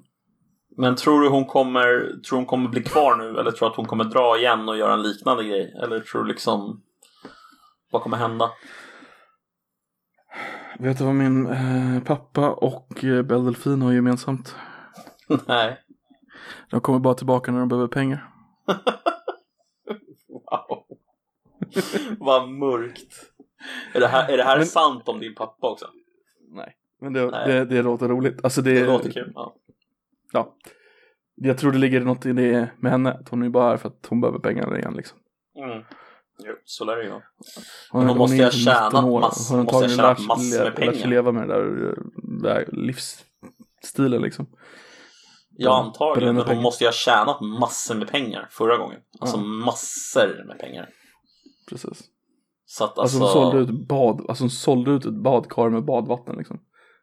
[0.77, 3.77] Men tror du hon kommer, tror hon kommer bli kvar nu eller tror du att
[3.77, 5.73] hon kommer dra igen och göra en liknande grej?
[5.84, 6.82] Eller tror du liksom
[7.91, 8.49] vad kommer hända?
[10.82, 14.55] Vet du vad min eh, pappa och eh, Belle Delfin har gemensamt?
[15.47, 15.77] Nej.
[16.69, 18.27] De kommer bara tillbaka när de behöver pengar.
[20.27, 20.84] Wow.
[22.19, 23.13] vad mörkt.
[23.93, 25.86] Är det här, är det här Men- sant om din pappa också?
[26.49, 26.75] Nej.
[27.01, 27.47] Men det, Nej.
[27.47, 28.39] det, det låter roligt.
[28.43, 29.32] Alltså det, Det låter kul.
[29.36, 29.55] Ja.
[30.32, 30.55] Ja.
[31.36, 33.11] Jag tror det ligger något i det med henne.
[33.11, 35.17] Att hon är bara här för att hon behöver pengar igen liksom.
[35.57, 35.84] Mm.
[36.39, 37.21] Jo, så lär det ju vara.
[37.91, 39.19] Hon, hon måste är ju ha inte tjänat 19 år.
[39.21, 41.07] mass- Hon har måste lärt sig- massor med pengar.
[41.07, 41.95] leva med det där,
[42.41, 44.47] där livsstilen liksom.
[45.57, 46.36] Ja, antagligen.
[46.36, 46.61] Men pengar.
[46.61, 48.99] måste ju ha tjänat massor med pengar förra gången.
[49.19, 49.43] Alltså Ja.
[49.43, 50.89] massor med pengar.
[51.69, 52.03] Precis.
[52.65, 53.39] Så att Alltså, alltså...
[53.39, 56.59] hon sålde ut bad, alltså hon sålde ut ett badkar med badvatten liksom.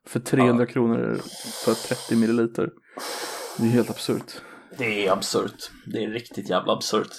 [0.07, 1.21] För 300 kronor
[1.65, 2.71] för 30 milliliter.
[3.59, 4.33] Det är helt absurt.
[4.79, 5.71] Det är absurt.
[5.93, 7.11] Det är riktigt jävla absurt.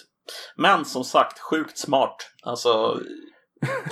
[0.56, 2.16] Men som sagt, sjukt smart.
[2.44, 3.00] Alltså,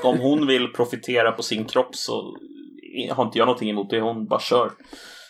[0.04, 2.38] om hon vill profitera på sin kropp så
[3.12, 4.02] har inte jag någonting emot det.
[4.02, 4.72] Hon bara kör.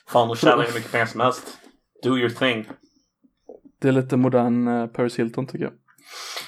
[0.08, 1.58] Fan, hon tjänar hur mycket pengar som helst.
[2.04, 2.66] Do your thing.
[3.82, 5.74] Det är lite modern eh, Paris Hilton tycker jag.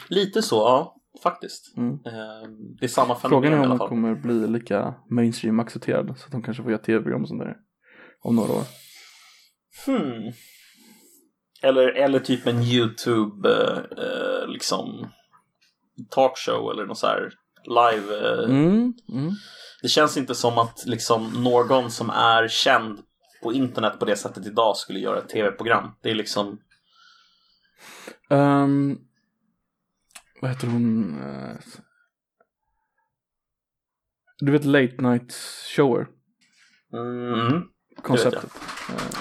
[0.07, 0.95] Lite så, ja.
[1.23, 1.77] Faktiskt.
[1.77, 1.93] Mm.
[1.93, 2.49] Eh,
[2.79, 6.25] Det är samma Frågan fenomen är i om hon kommer bli lika mainstream accepterad så
[6.25, 7.55] att de kanske får göra tv-program och sånt där.
[8.21, 8.63] Om några år.
[9.85, 10.31] Hmm.
[11.61, 15.11] Eller, eller typ en YouTube eh, eh, liksom
[16.09, 17.33] talkshow eller något så här
[17.65, 18.33] live.
[18.33, 18.43] Eh.
[18.43, 19.31] Mm, mm.
[19.81, 22.99] Det känns inte som att liksom någon som är känd
[23.43, 25.91] på internet på det sättet idag skulle göra ett tv-program.
[26.01, 26.59] Det är liksom
[28.29, 28.97] Ehm,
[30.41, 31.19] vad heter hon?
[31.21, 31.57] Eh,
[34.39, 35.33] Du vet Late Night
[35.75, 36.07] Shower?
[36.93, 37.63] mm,
[38.01, 38.51] Konceptet.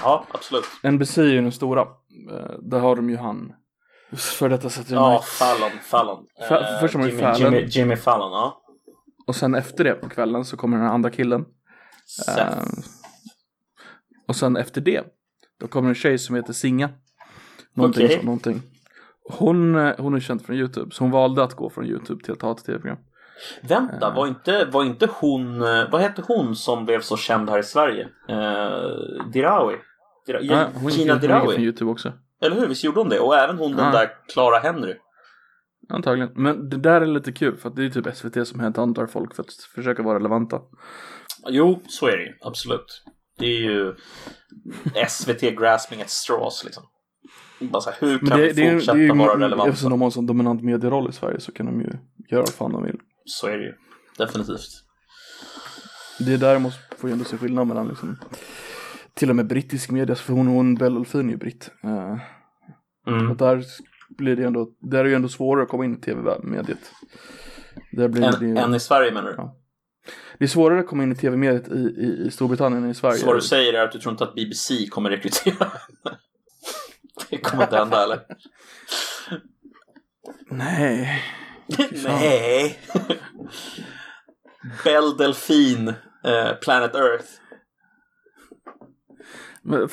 [0.03, 0.65] ja, absolut.
[0.83, 1.87] NBC är ju den stora.
[2.31, 3.53] Eh, Där har de ju han.
[4.17, 6.25] För detta sätter Ja, Fallon, Fallon.
[6.49, 7.53] Fa- Eh, först har man ju Jimmy, Fallon.
[7.53, 8.61] Jimmy, Jimmy Fallon, ja.
[9.27, 11.45] Och sen efter det på kvällen så kommer den här andra killen.
[12.37, 12.63] Eh,
[14.27, 15.03] och sen efter det,
[15.59, 16.89] då kommer en tjej som heter Singa.
[17.73, 18.17] Någonting Okej.
[18.19, 18.61] så, någonting.
[19.37, 22.41] Hon, hon är känd från YouTube, så hon valde att gå från YouTube till att
[22.41, 22.97] ha ett tv-program.
[23.61, 25.59] Vänta, var inte, var inte hon,
[25.91, 28.07] vad hette hon som blev så känd här i Sverige?
[28.29, 29.75] Eh, Dirawi?
[30.33, 31.63] Dira, Ja, hon gick Gina hon gick från Dirawi?
[31.63, 32.13] YouTube också.
[32.41, 32.67] Eller hur?
[32.67, 33.19] Visst gjorde hon det?
[33.19, 34.95] Och även hon den där Clara Henry.
[35.89, 36.29] Antagligen.
[36.35, 39.35] Men det där är lite kul för att det är typ SVT som headhuntar folk
[39.35, 40.61] för att försöka vara relevanta.
[41.47, 42.33] Jo, så är det ju.
[42.41, 43.03] Absolut.
[43.39, 43.95] Det är ju
[45.07, 46.83] SVT grasping at straws liksom.
[47.59, 49.69] Bara så här, hur kan det, vi det, är- fortsätta det är ju, vara relevanta?
[49.69, 51.89] eftersom de har en sån dominant medieroll i Sverige så kan de ju
[52.31, 52.97] göra vad fan de vill.
[53.25, 53.73] Så är det ju.
[54.17, 54.69] Definitivt.
[56.19, 58.17] Det är där man måste få ändå se skillnad mellan liksom
[59.19, 61.71] till och med brittisk media, för hon, hon Belle Delphine är ju britt.
[61.83, 62.17] Eh,
[63.07, 63.31] Mm.
[63.31, 63.63] och där
[64.09, 66.91] blir det ändå, där är det ju ändå svårare att komma in i tv-mediet.
[67.97, 69.35] En, en i Sverige menar du?
[69.37, 69.57] Ja.
[70.37, 73.17] det är svårare att komma in i tv-mediet i, i, i Storbritannien än i Sverige.
[73.17, 75.71] Så vad du säger är att du tror inte att BBC kommer rekrytera?
[77.29, 78.19] Det kommer inte hända eller?
[80.51, 81.23] Nej.
[82.03, 82.79] Nej.
[84.83, 85.93] Belle Delphine,
[86.23, 87.25] eh, Planet Earth.
[89.61, 89.89] Men,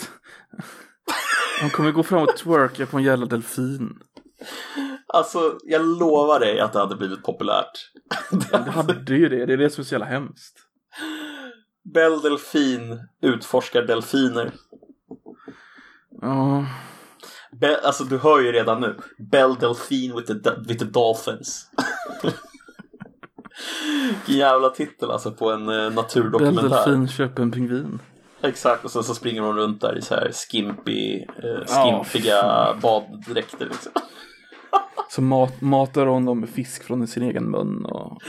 [1.61, 3.99] hon kommer gå fram och twerka på en jävla delfin.
[5.07, 7.91] Alltså, jag lovar dig att det hade blivit populärt.
[8.31, 10.59] Det hade ju det, det är det som är så jävla hemskt.
[11.95, 14.53] Belle Delphine utforskar delfiner.
[16.23, 16.67] Ja,
[17.61, 18.97] Be- alltså du hör ju redan nu.
[19.19, 21.71] Belle Delphine with the, with the Dolphins.
[24.27, 26.69] Jävla titel alltså på en eh, naturdokumentär.
[26.69, 28.01] Delfin köper en pingvin.
[28.43, 32.81] Exakt, och sen så springer hon runt där i så här skimpy, eh, skimpiga fan.
[32.81, 33.93] baddräkter liksom.
[35.11, 38.19] Så mat, matar hon dem med fisk från sin egen mun och...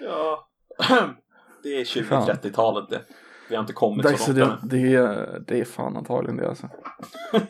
[0.00, 0.48] ja.
[1.62, 2.28] Det är Fan.
[2.28, 3.00] 20-30-talet det.
[3.48, 6.48] Vi har inte kommit Det, så långt det, det, är, det är fan antagligen det
[6.48, 6.68] alltså.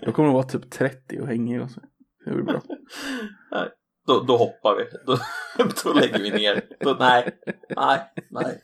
[0.03, 1.81] Då kommer hon vara typ 30 och hängig och så.
[2.25, 2.61] Det blir bra.
[4.07, 4.85] Då, då hoppar vi.
[5.07, 5.19] Då,
[5.85, 6.63] då lägger vi ner.
[6.81, 7.39] Då, nej,
[7.77, 8.61] nej, nej.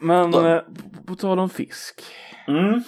[0.00, 0.62] Men Då- eh,
[1.06, 2.02] på tal om fisk.
[2.48, 2.82] Mm.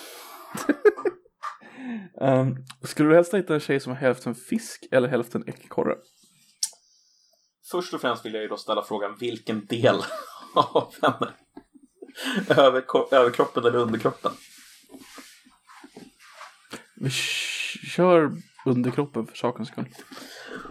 [2.20, 5.94] Um, skulle du helst hitta en tjej som har hälften fisk eller hälften ekorre?
[7.70, 9.96] först och främst vill jag ju då ställa frågan vilken del
[10.54, 11.32] av henne?
[12.48, 14.32] Över, överkroppen eller underkroppen?
[16.96, 17.10] Vi
[17.90, 18.32] kör
[18.66, 19.88] underkroppen för sakens skull.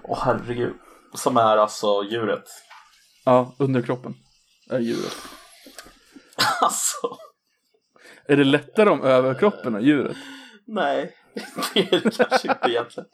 [0.04, 0.74] Åh herregud.
[1.14, 2.44] Som är alltså djuret?
[3.26, 4.14] Ja, underkroppen
[4.70, 5.16] är djuret.
[6.62, 7.18] Alltså.
[8.26, 10.18] Är det lättare om överkroppen är djuret?
[10.68, 11.16] Nej,
[11.74, 13.10] det är det kanske inte egentligen.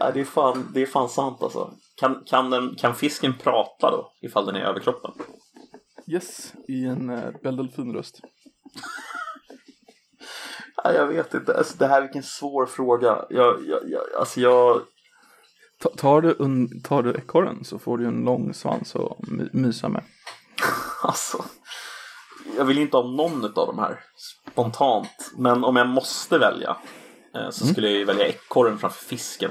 [0.00, 1.74] Nej, det är fan, det är fan sant alltså.
[1.96, 5.12] Kan, kan, den, kan fisken prata då, ifall den är överkroppen?
[6.06, 8.20] Yes, i en uh, Belle Delfin-röst.
[10.84, 11.58] Nej, jag vet inte.
[11.58, 13.24] Alltså, det här är vilken svår fråga.
[13.30, 14.80] Jag, jag, jag, alltså jag...
[15.78, 19.48] Ta, tar, du un, tar du ekorren så får du en lång svans att my,
[19.52, 20.04] mysa med.
[21.02, 21.44] alltså,
[22.56, 25.32] jag vill inte ha någon av de här spontant.
[25.36, 26.76] Men om jag måste välja
[27.34, 28.00] eh, så skulle mm.
[28.00, 29.50] jag välja ekorren framför fisken.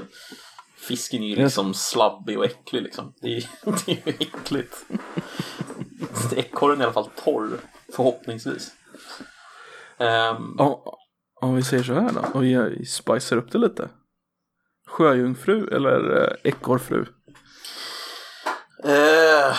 [0.76, 3.14] Fisken är ju liksom slabbig och äcklig liksom.
[3.20, 3.44] Det är,
[3.86, 4.76] det är ju äckligt.
[6.36, 7.58] Ekorren är i alla fall torr,
[7.96, 8.72] förhoppningsvis.
[9.98, 10.78] Um, om,
[11.40, 13.88] om vi säger så här då, och vi spicar upp det lite.
[14.88, 17.06] Sjöjungfru eller eh, ekorrfru?
[18.84, 19.54] Uh,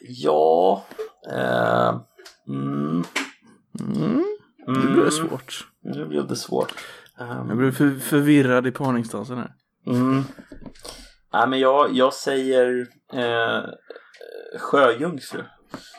[0.00, 0.84] ja.
[1.32, 2.00] Uh,
[2.48, 3.04] mm.
[3.80, 4.24] Mm.
[4.66, 5.68] Nu blir det svårt.
[5.82, 6.74] Nu blev det svårt.
[7.18, 9.52] Um, jag blev för, förvirrad i parningsdansen här.
[9.86, 10.24] Mm.
[11.32, 13.64] Nej, men jag, jag säger eh,
[14.58, 15.42] sjöjungfru.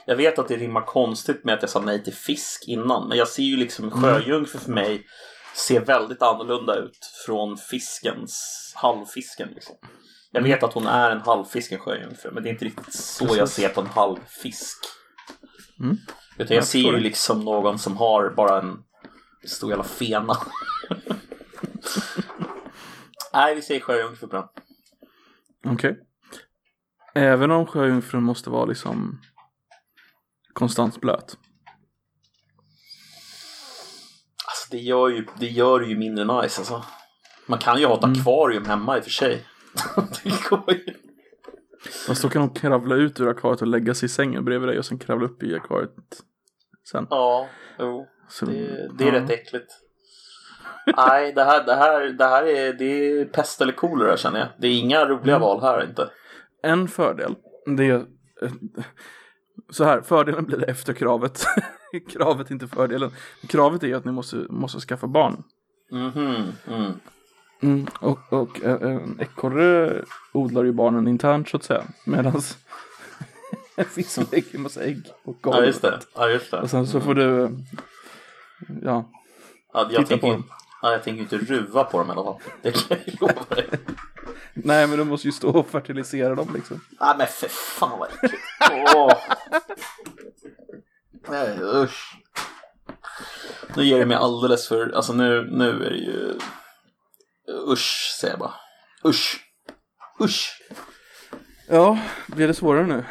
[0.05, 3.07] Jag vet att det rimmar konstigt med att jag sa nej till fisk innan.
[3.07, 4.01] Men jag ser ju liksom mm.
[4.01, 5.05] sjöjungfru för mig
[5.55, 9.75] ser väldigt annorlunda ut från fiskens, halvfisken liksom.
[10.31, 12.31] Jag vet att hon är en halvfisk, en sjöjungfru.
[12.31, 14.77] Men det är inte riktigt så jag ser på en halvfisk.
[15.79, 15.97] Mm.
[16.37, 18.83] Utan jag, jag ser ju liksom någon som har bara en
[19.45, 20.37] stor jävla fena.
[23.33, 24.45] Nej, vi säger sjöjungfru på den.
[25.65, 25.91] Okej.
[25.91, 26.03] Okay.
[27.13, 29.21] Även om sjöjungfrun måste vara liksom
[30.53, 31.37] konstant blöt.
[34.45, 36.85] Alltså det gör ju, det gör ju mindre nice alltså.
[37.45, 38.19] Man kan ju ha ett mm.
[38.19, 39.45] akvarium hemma i och för sig.
[40.23, 41.06] det går ju.
[42.07, 44.79] Fast då kan de kravla ut ur akvariet och lägga sig i sängen bredvid dig
[44.79, 45.91] och sen kravla upp i akvariet
[46.91, 47.07] sen.
[47.09, 47.47] Ja,
[47.79, 48.07] jo.
[48.29, 49.21] Så, det, det är ja.
[49.21, 49.71] rätt äckligt.
[50.97, 54.47] Nej, det här, det här, det här är, det är pest eller kolera känner jag.
[54.57, 55.41] Det är inga roliga mm.
[55.41, 56.09] val här inte.
[56.63, 57.35] En fördel,
[57.77, 58.05] det är
[59.69, 61.45] så här, fördelen blir efter kravet.
[62.09, 63.11] kravet inte fördelen.
[63.47, 65.43] Kravet är ju att ni måste, måste skaffa barn.
[65.91, 66.51] Mm -hmm.
[66.67, 66.99] mm.
[67.61, 71.83] Mm, och och en ekorre odlar ju barnen internt så att säga.
[72.05, 72.41] Medan
[73.75, 75.59] en fisk lägger en massa ägg på golvet.
[75.59, 75.99] Ja just det.
[76.15, 76.61] Ja, just det.
[76.61, 77.57] Och sen så får du
[78.83, 79.05] ja,
[79.73, 80.43] ja jag titta på dem.
[80.81, 82.41] Ja, jag tänker inte ruva på dem i alla fall.
[82.61, 83.67] Det kan jag lova dig.
[84.53, 86.81] Nej, men du måste ju stå och fertilisera dem liksom.
[86.99, 88.43] Nej, men för fan vad äckligt.
[88.95, 89.13] Åh.
[91.29, 92.17] Nej, usch.
[93.75, 96.33] Nu ger det mig alldeles för, alltså nu, nu är det ju
[97.71, 98.53] usch säger jag bara.
[99.05, 99.43] Usch.
[100.21, 100.61] Usch.
[101.67, 103.05] Ja, blir det svårare nu?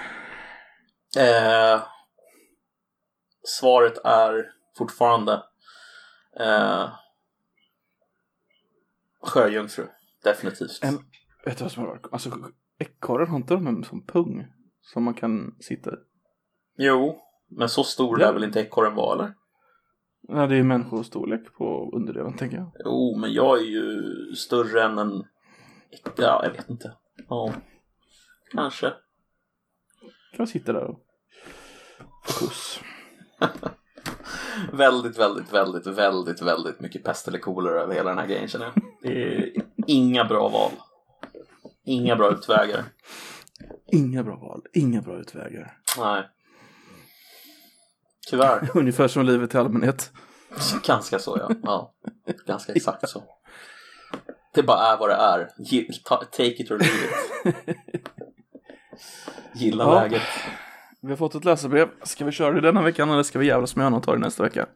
[1.23, 1.83] Eh,
[3.43, 5.43] svaret är fortfarande
[6.41, 6.89] eh,
[9.23, 9.87] sjöjungfru.
[10.25, 10.79] Definitivt.
[10.83, 10.99] En,
[11.45, 12.07] vet du vad som har varit?
[12.13, 12.31] Alltså
[12.79, 14.47] ekorren har inte de en sån pung
[14.81, 15.95] som man kan sitta i?
[16.77, 19.35] Jo, men så stor lär väl inte ekorren vara eller?
[20.29, 22.71] Nej, det är människostorlek på underdelen tänker jag.
[22.85, 24.03] Jo, men jag är ju
[24.35, 25.25] större än en...
[26.17, 26.93] Ja, jag vet inte.
[27.29, 27.53] Ja,
[28.53, 28.87] kanske.
[30.31, 30.99] Kan jag sitta där och
[32.39, 32.81] puss.
[34.73, 38.67] väldigt, väldigt, väldigt, väldigt, väldigt mycket pest eller kolera över hela den här grejen känner
[38.67, 38.75] jag.
[39.03, 39.53] Det är
[39.87, 40.71] inga bra val.
[41.85, 42.85] Inga bra utvägar.
[43.93, 45.79] Inga bra val, inga bra utvägar.
[45.99, 46.23] Nej.
[48.31, 48.71] Tyvärr.
[48.75, 50.13] Ungefär som livet i allmänhet.
[50.87, 51.51] Ganska så ja.
[51.63, 51.95] ja.
[52.47, 53.23] Ganska exakt så.
[54.55, 55.49] Det bara är vad det är.
[56.05, 56.95] Take it or leave
[57.45, 58.09] it.
[59.55, 60.03] Gilla ja.
[60.03, 60.23] läget.
[61.01, 61.89] Vi har fått ett läsarbrev.
[62.03, 64.19] Ska vi köra det denna veckan eller ska vi jävlas med honom och ta det
[64.19, 64.67] nästa vecka?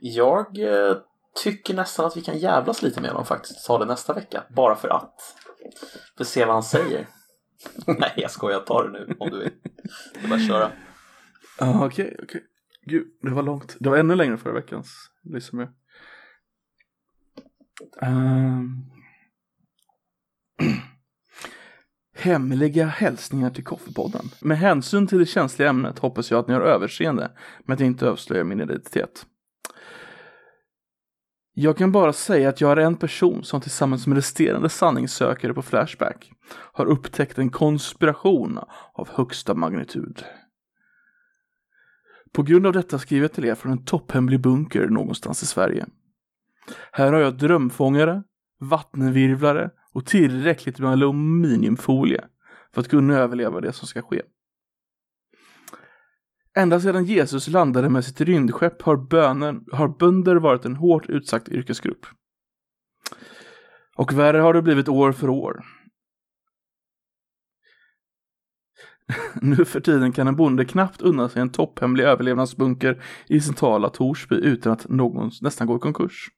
[0.00, 0.96] Jag eh,
[1.42, 3.66] tycker nästan att vi kan jävlas lite med honom faktiskt.
[3.66, 4.44] Ta det nästa vecka.
[4.48, 5.14] Bara för att.
[6.16, 7.06] För att se vad han säger.
[7.86, 8.60] Nej, jag skojar.
[8.60, 9.50] Ta det nu om du vill.
[10.14, 10.70] Det är bara att köra.
[11.58, 12.24] Ja, okej, okay, okej.
[12.24, 12.40] Okay.
[12.82, 13.76] Gud, det var långt.
[13.80, 15.68] Det var ännu längre förra veckans lyssna med.
[18.02, 18.90] Um...
[22.14, 24.30] Hemliga hälsningar till Koffepodden.
[24.40, 27.30] Med hänsyn till det känsliga ämnet hoppas jag att ni har överseende
[27.64, 29.26] med att jag inte avslöjar min identitet.
[31.54, 35.62] Jag kan bara säga att jag är en person som tillsammans med resterande sanningssökare på
[35.62, 38.58] Flashback har upptäckt en konspiration
[38.92, 40.24] av högsta magnitud.
[42.32, 45.86] På grund av detta skriver jag till er från en topphemlig bunker någonstans i Sverige.
[46.92, 48.22] Här har jag drömfångare,
[48.60, 52.24] vattenvirvlare och tillräckligt med aluminiumfolie
[52.74, 54.22] för att kunna överleva det som ska ske.
[56.56, 61.48] Ända sedan Jesus landade med sitt rymdskepp har, bönen, har bönder varit en hårt utsatt
[61.48, 62.06] yrkesgrupp.
[63.96, 65.64] Och värre har det blivit år för år.
[69.42, 74.36] Nu för tiden kan en bonde knappt unna sig en topphemlig överlevnadsbunker i centrala Torsby
[74.36, 76.30] utan att någon nästan går i konkurs.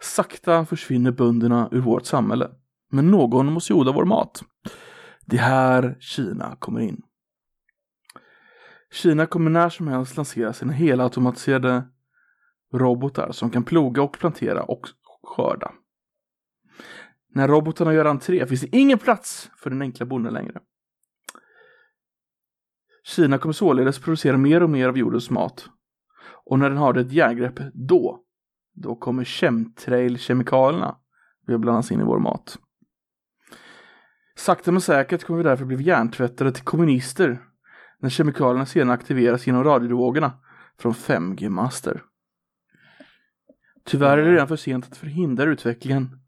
[0.00, 2.50] Sakta försvinner bönderna ur vårt samhälle.
[2.90, 4.42] Men någon måste odla vår mat.
[5.24, 7.02] Det är här Kina kommer in.
[8.92, 11.84] Kina kommer när som helst lansera sina helautomatiserade
[12.72, 14.86] robotar som kan ploga och plantera och
[15.22, 15.72] skörda.
[17.28, 20.60] När robotarna gör entré finns det ingen plats för den enkla bonden längre.
[23.06, 25.68] Kina kommer således producera mer och mer av jordens mat.
[26.44, 28.20] Och när den har ett järngrepp, då,
[28.74, 30.96] då kommer chemtrail-kemikalierna
[31.48, 32.58] att blandas in i vår mat.
[34.36, 37.42] Sakta men säkert kommer vi därför bli hjärntvättade till kommunister
[37.98, 40.32] när kemikalierna sedan aktiveras genom radiovågorna
[40.78, 42.02] från 5G-master.
[43.84, 46.20] Tyvärr är det redan för sent att förhindra utvecklingen.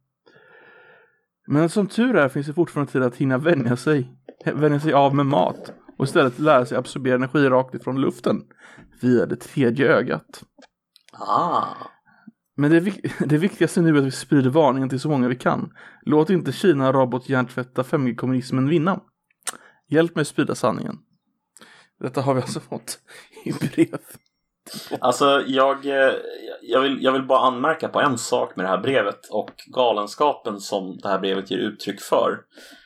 [1.47, 4.11] Men som tur är finns det fortfarande tid att hinna vänja sig,
[4.45, 8.43] vänja sig av med mat och istället lära sig absorbera energi rakt ifrån luften
[9.01, 10.43] via det tredje ögat.
[11.13, 11.65] Ah.
[12.57, 12.81] Men det,
[13.27, 15.73] det viktigaste nu är att vi sprider varningen till så många vi kan.
[16.03, 19.01] Låt inte Kina robothjärntvätta 5G-kommunismen vinna.
[19.89, 20.97] Hjälp mig sprida sanningen.
[22.01, 22.99] Detta har vi alltså fått
[23.45, 23.99] i brev.
[25.01, 26.15] Alltså jag, eh,
[26.63, 30.61] jag, vill, jag vill bara anmärka på en sak med det här brevet och galenskapen
[30.61, 32.41] som det här brevet ger uttryck för.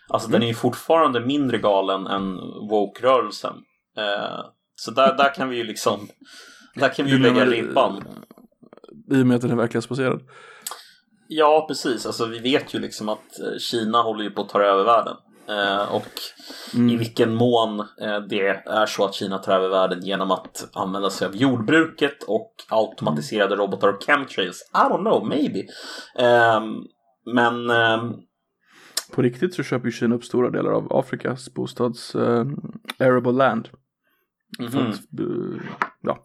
[0.09, 0.41] Alltså mm.
[0.41, 2.37] den är ju fortfarande mindre galen än
[2.71, 3.55] woke-rörelsen.
[3.99, 4.45] Eh,
[4.75, 6.09] så där, där kan vi ju liksom,
[6.75, 8.05] där kan vi ju lägga ribban.
[9.11, 10.21] I och med att den är verklighetsbaserad.
[11.29, 12.07] Ja, precis.
[12.07, 15.17] Alltså vi vet ju liksom att eh, Kina håller ju på att ta över världen.
[15.49, 16.11] Eh, och
[16.75, 16.91] mm.
[16.91, 21.11] i vilken mån eh, det är så att Kina tar över världen genom att använda
[21.11, 24.71] sig av jordbruket och automatiserade robotar och chemtrails.
[24.75, 25.61] I don't know, maybe.
[26.19, 26.61] Eh,
[27.35, 28.15] men ehm,
[29.13, 32.47] på riktigt så köper ju Kina upp stora delar av Afrikas bostads uh,
[32.99, 33.69] arable land.
[34.59, 34.73] Mm -hmm.
[34.73, 35.61] För att, uh,
[36.01, 36.25] ja,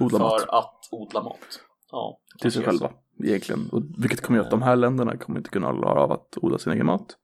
[0.00, 0.40] odla för mat.
[0.40, 1.60] För att odla mat.
[1.90, 2.92] Ja, Till sig själva
[3.24, 3.68] egentligen.
[3.72, 6.58] Och vilket kommer göra att de här länderna kommer inte kunna klara av att odla
[6.58, 7.16] sin egen mat.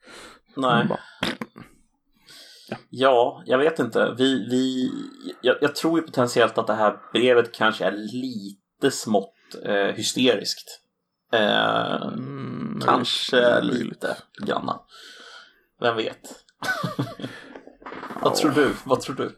[0.56, 0.86] Nej.
[0.88, 0.98] Bara,
[2.68, 2.76] ja.
[2.90, 3.42] ja.
[3.46, 4.14] jag vet inte.
[4.18, 4.90] Vi, vi,
[5.42, 9.34] jag, jag, tror ju potentiellt att det här brevet kanske är lite smått
[9.64, 10.80] eh, hysteriskt.
[11.32, 14.16] Eh, mm, kanske lite
[14.46, 14.80] granna.
[15.80, 16.44] Vem vet?
[18.22, 18.74] Vad tror du?
[18.84, 19.36] Vad tror du?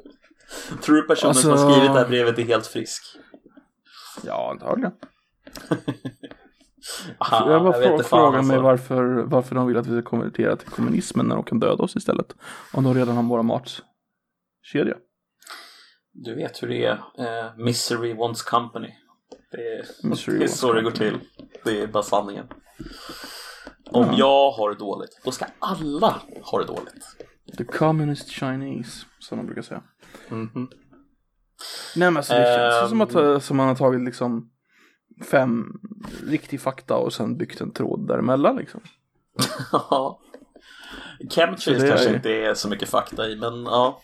[0.82, 1.42] Tror du personen alltså...
[1.42, 3.02] som har skrivit det här brevet är helt frisk?
[4.22, 4.92] Ja, antagligen.
[7.18, 8.52] Aha, jag bara jag frågar alltså.
[8.52, 11.84] mig varför, varför de vill att vi ska konvertera till kommunismen när de kan döda
[11.84, 12.34] oss istället.
[12.72, 14.96] Om de redan har våra matkedja.
[16.12, 16.94] Du vet hur det är.
[16.94, 18.94] Uh, misery wants company.
[19.50, 21.18] Det är, det är så det går till.
[21.64, 22.46] Det är bara sanningen.
[23.90, 24.16] Om mm.
[24.16, 27.04] jag har det dåligt, då ska alla ha det dåligt.
[27.58, 29.82] The communist Chinese, som de brukar säga.
[30.30, 30.68] Mm -hmm.
[31.96, 33.40] Nej men alltså det känns um, som att ehm.
[33.40, 34.50] som man har tagit liksom
[35.30, 35.80] fem
[36.26, 38.80] riktig fakta och sen byggt en tråd däremellan liksom.
[39.72, 40.20] Ja.
[41.30, 42.14] Chemtrails kanske är...
[42.14, 44.00] inte är så mycket fakta i men ja.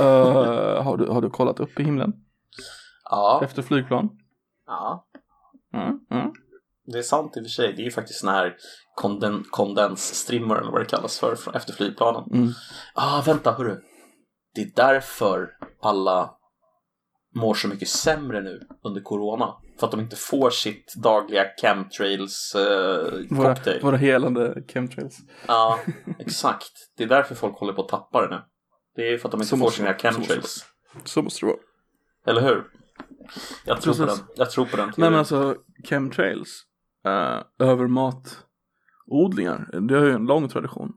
[0.00, 2.12] Uh, har, du, har du kollat upp i himlen?
[3.10, 3.40] Ja.
[3.44, 4.10] Efter flygplan?
[4.66, 5.06] Ja.
[5.74, 6.32] Mm, mm.
[6.86, 7.72] Det är sant i och för sig.
[7.72, 8.56] Det är ju faktiskt sån här
[8.94, 12.30] konden, kondensstrimmer eller vad det kallas för efter flygplanen.
[12.32, 12.48] Mm.
[12.94, 13.80] Ah, vänta hörru.
[14.54, 15.50] Det är därför
[15.82, 16.30] alla
[17.34, 19.54] mår så mycket sämre nu under corona.
[19.78, 23.82] För att de inte får sitt dagliga chemtrails eh, cocktail.
[23.82, 25.18] Våra, helande chemtrails.
[25.46, 25.80] Ja,
[26.18, 26.72] exakt.
[26.96, 28.42] Det är därför folk håller på att tappa det nu.
[28.96, 30.64] Det är för att de inte så får sina chemtrails.
[31.04, 31.58] Så måste det vara.
[32.26, 32.64] Eller hur?
[33.64, 34.20] Jag tror Precis.
[34.20, 34.34] på den.
[34.36, 35.10] Jag tror på den teorin.
[35.10, 36.62] Men alltså chemtrails.
[37.06, 39.80] Uh, över matodlingar.
[39.88, 40.92] Det har ju en lång tradition.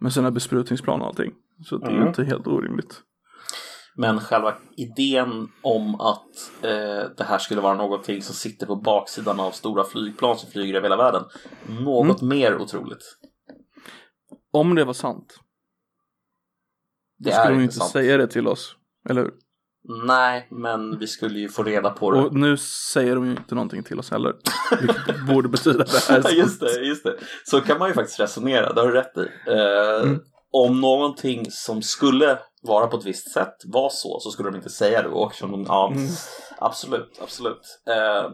[0.00, 1.32] Med sina besprutningsplan och allting.
[1.64, 2.08] Så det är ju mm.
[2.08, 3.02] inte helt orimligt.
[3.96, 9.40] Men själva idén om att eh, det här skulle vara någonting som sitter på baksidan
[9.40, 11.24] av stora flygplan som flyger över hela världen.
[11.68, 12.38] Något mm.
[12.38, 13.18] mer otroligt.
[14.52, 15.40] Om det var sant.
[17.18, 17.90] Det då skulle de inte sant.
[17.90, 18.76] säga det till oss.
[19.08, 19.34] Eller hur?
[20.06, 22.18] Nej, men vi skulle ju få reda på det.
[22.20, 24.34] Och nu säger de ju inte någonting till oss heller.
[24.80, 26.34] Vilket borde betyda att det här är sant.
[26.34, 27.16] just det, just det.
[27.44, 29.50] Så kan man ju faktiskt resonera, det har du rätt i.
[29.50, 30.20] Eh, Mm.
[30.56, 34.70] Om någonting som skulle vara på ett visst sätt var så, så skulle de inte
[34.70, 35.08] säga det.
[35.08, 36.08] Och eftersom de, ja, Mm.
[36.58, 37.80] absolut, absolut.
[37.88, 38.30] Eh,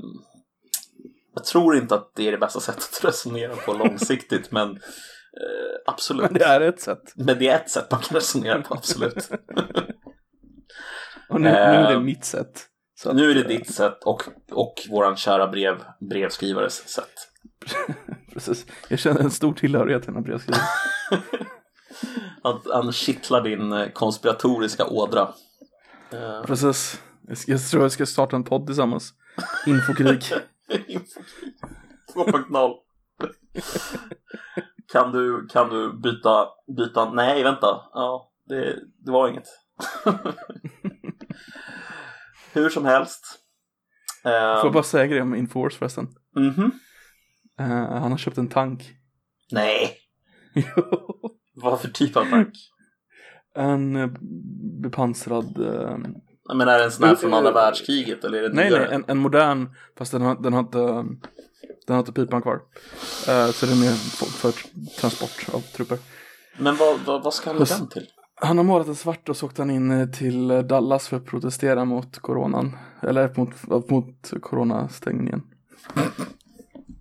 [1.34, 4.76] jag tror inte att det är det bästa sättet att resonera på långsiktigt, men eh,
[5.86, 6.30] absolut.
[6.30, 7.12] Men det är ett sätt.
[7.16, 9.28] Men det är ett sätt man kan resonera på, absolut.
[11.30, 12.66] Och nu, nu är det Eh, mitt sätt.
[13.04, 17.12] Att, nu är det eh, ditt sätt och, och våran kära brev, brevskrivares sätt.
[18.32, 18.66] Precis.
[18.88, 20.66] Jag känner en stor tillhörighet till den här brevskrivaren.
[22.42, 25.20] Han, han kittlar din eh, konspiratoriska ådra.
[26.12, 27.02] Eh, Precis.
[27.46, 29.14] Jag, tror jag ska starta en podd tillsammans.
[29.66, 30.22] Infokrig.
[32.14, 32.74] 2.0
[34.92, 39.48] Kan du, kan du byta, byta, nej vänta, ja, det, det var inget.
[42.52, 43.26] Hur som helst.
[44.22, 46.08] Får Eh, jag bara säga grejer om Infowars förresten?
[46.36, 46.70] mhm.
[47.60, 47.66] Eh,
[48.00, 48.90] han har köpt en tank.
[49.52, 49.96] Nej,
[51.54, 52.54] vad för typ av tank?
[53.54, 54.08] en eh,
[54.82, 55.58] bepansrad...
[55.58, 55.98] eh,
[56.48, 58.88] Jag menar, är det en sån här från andra världskriget eller är det nej, nej,
[58.90, 60.78] en, en modern, fast den har, den har inte...
[61.86, 62.54] Den har inte pipan kvar.
[63.28, 64.52] Eh, så den är för, för
[65.00, 65.98] transport av trupper.
[66.58, 68.06] Men vad, vad, vad ska han med den till?
[68.42, 71.16] Han har målat den svart och så åkte han in eh, till eh, Dallas för
[71.16, 72.76] att protestera mot coronan.
[73.02, 75.42] Eller mot, mot coronastängningen.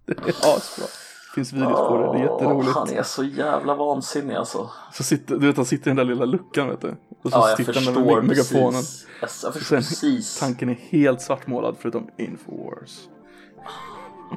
[0.05, 0.85] Det är asbra.
[0.85, 2.73] Det finns videos på det, det är jätteroligt.
[2.73, 4.69] Han är så jävla vansinnig alltså.
[4.93, 6.87] Så sitter, du vet han sitter i den där lilla luckan vet du.
[7.23, 8.51] Och så Ja, sitter han där med precis.
[8.53, 8.81] megafonen.
[9.21, 10.39] Jag, jag förstår Sen- precis.
[10.39, 12.99] Tanken är helt svartmålad förutom Infowars.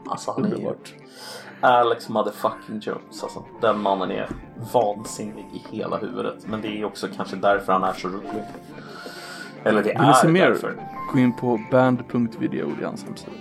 [0.07, 0.73] Alltså han är ju.
[1.63, 3.45] Alex motherfucking Jones alltså.
[3.61, 4.29] Den mannen är
[4.73, 6.47] vansinnig i hela huvudet.
[6.47, 8.45] Men det är också kanske därför han är så rolig.
[9.65, 10.49] Eller det Vill ni se är mer?
[10.49, 10.77] därför.
[11.13, 13.33] Gå in på band.video, det är hans hemsida.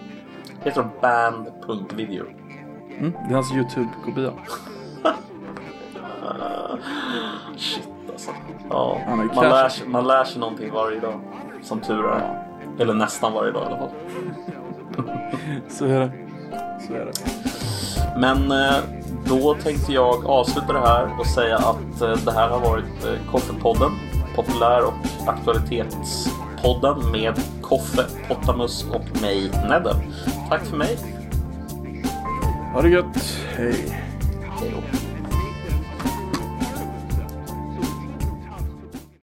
[0.63, 2.25] Heter de band.video?
[2.97, 4.31] Mm, det är hans YouTube-kopia.
[7.57, 8.31] Shit alltså.
[8.69, 11.19] Ja, Han är man, lär sig, man lär sig någonting varje dag.
[11.61, 12.47] Som tur är.
[12.79, 13.89] Eller nästan varje dag i alla fall.
[15.67, 16.11] Så är det.
[16.87, 17.11] Så är det.
[18.17, 18.77] Men eh,
[19.25, 23.31] då tänkte jag avsluta det här och säga att eh, det här har varit eh,
[23.31, 23.91] Koffepodden.
[24.35, 24.93] Populär och
[25.27, 29.95] aktualitetspodden med Koffe, Pottamus och mig, Nedden.
[30.49, 30.97] Tack för mig.
[32.73, 33.37] Ha det gött.
[33.57, 34.03] Hej.
[34.59, 35.00] Hej då.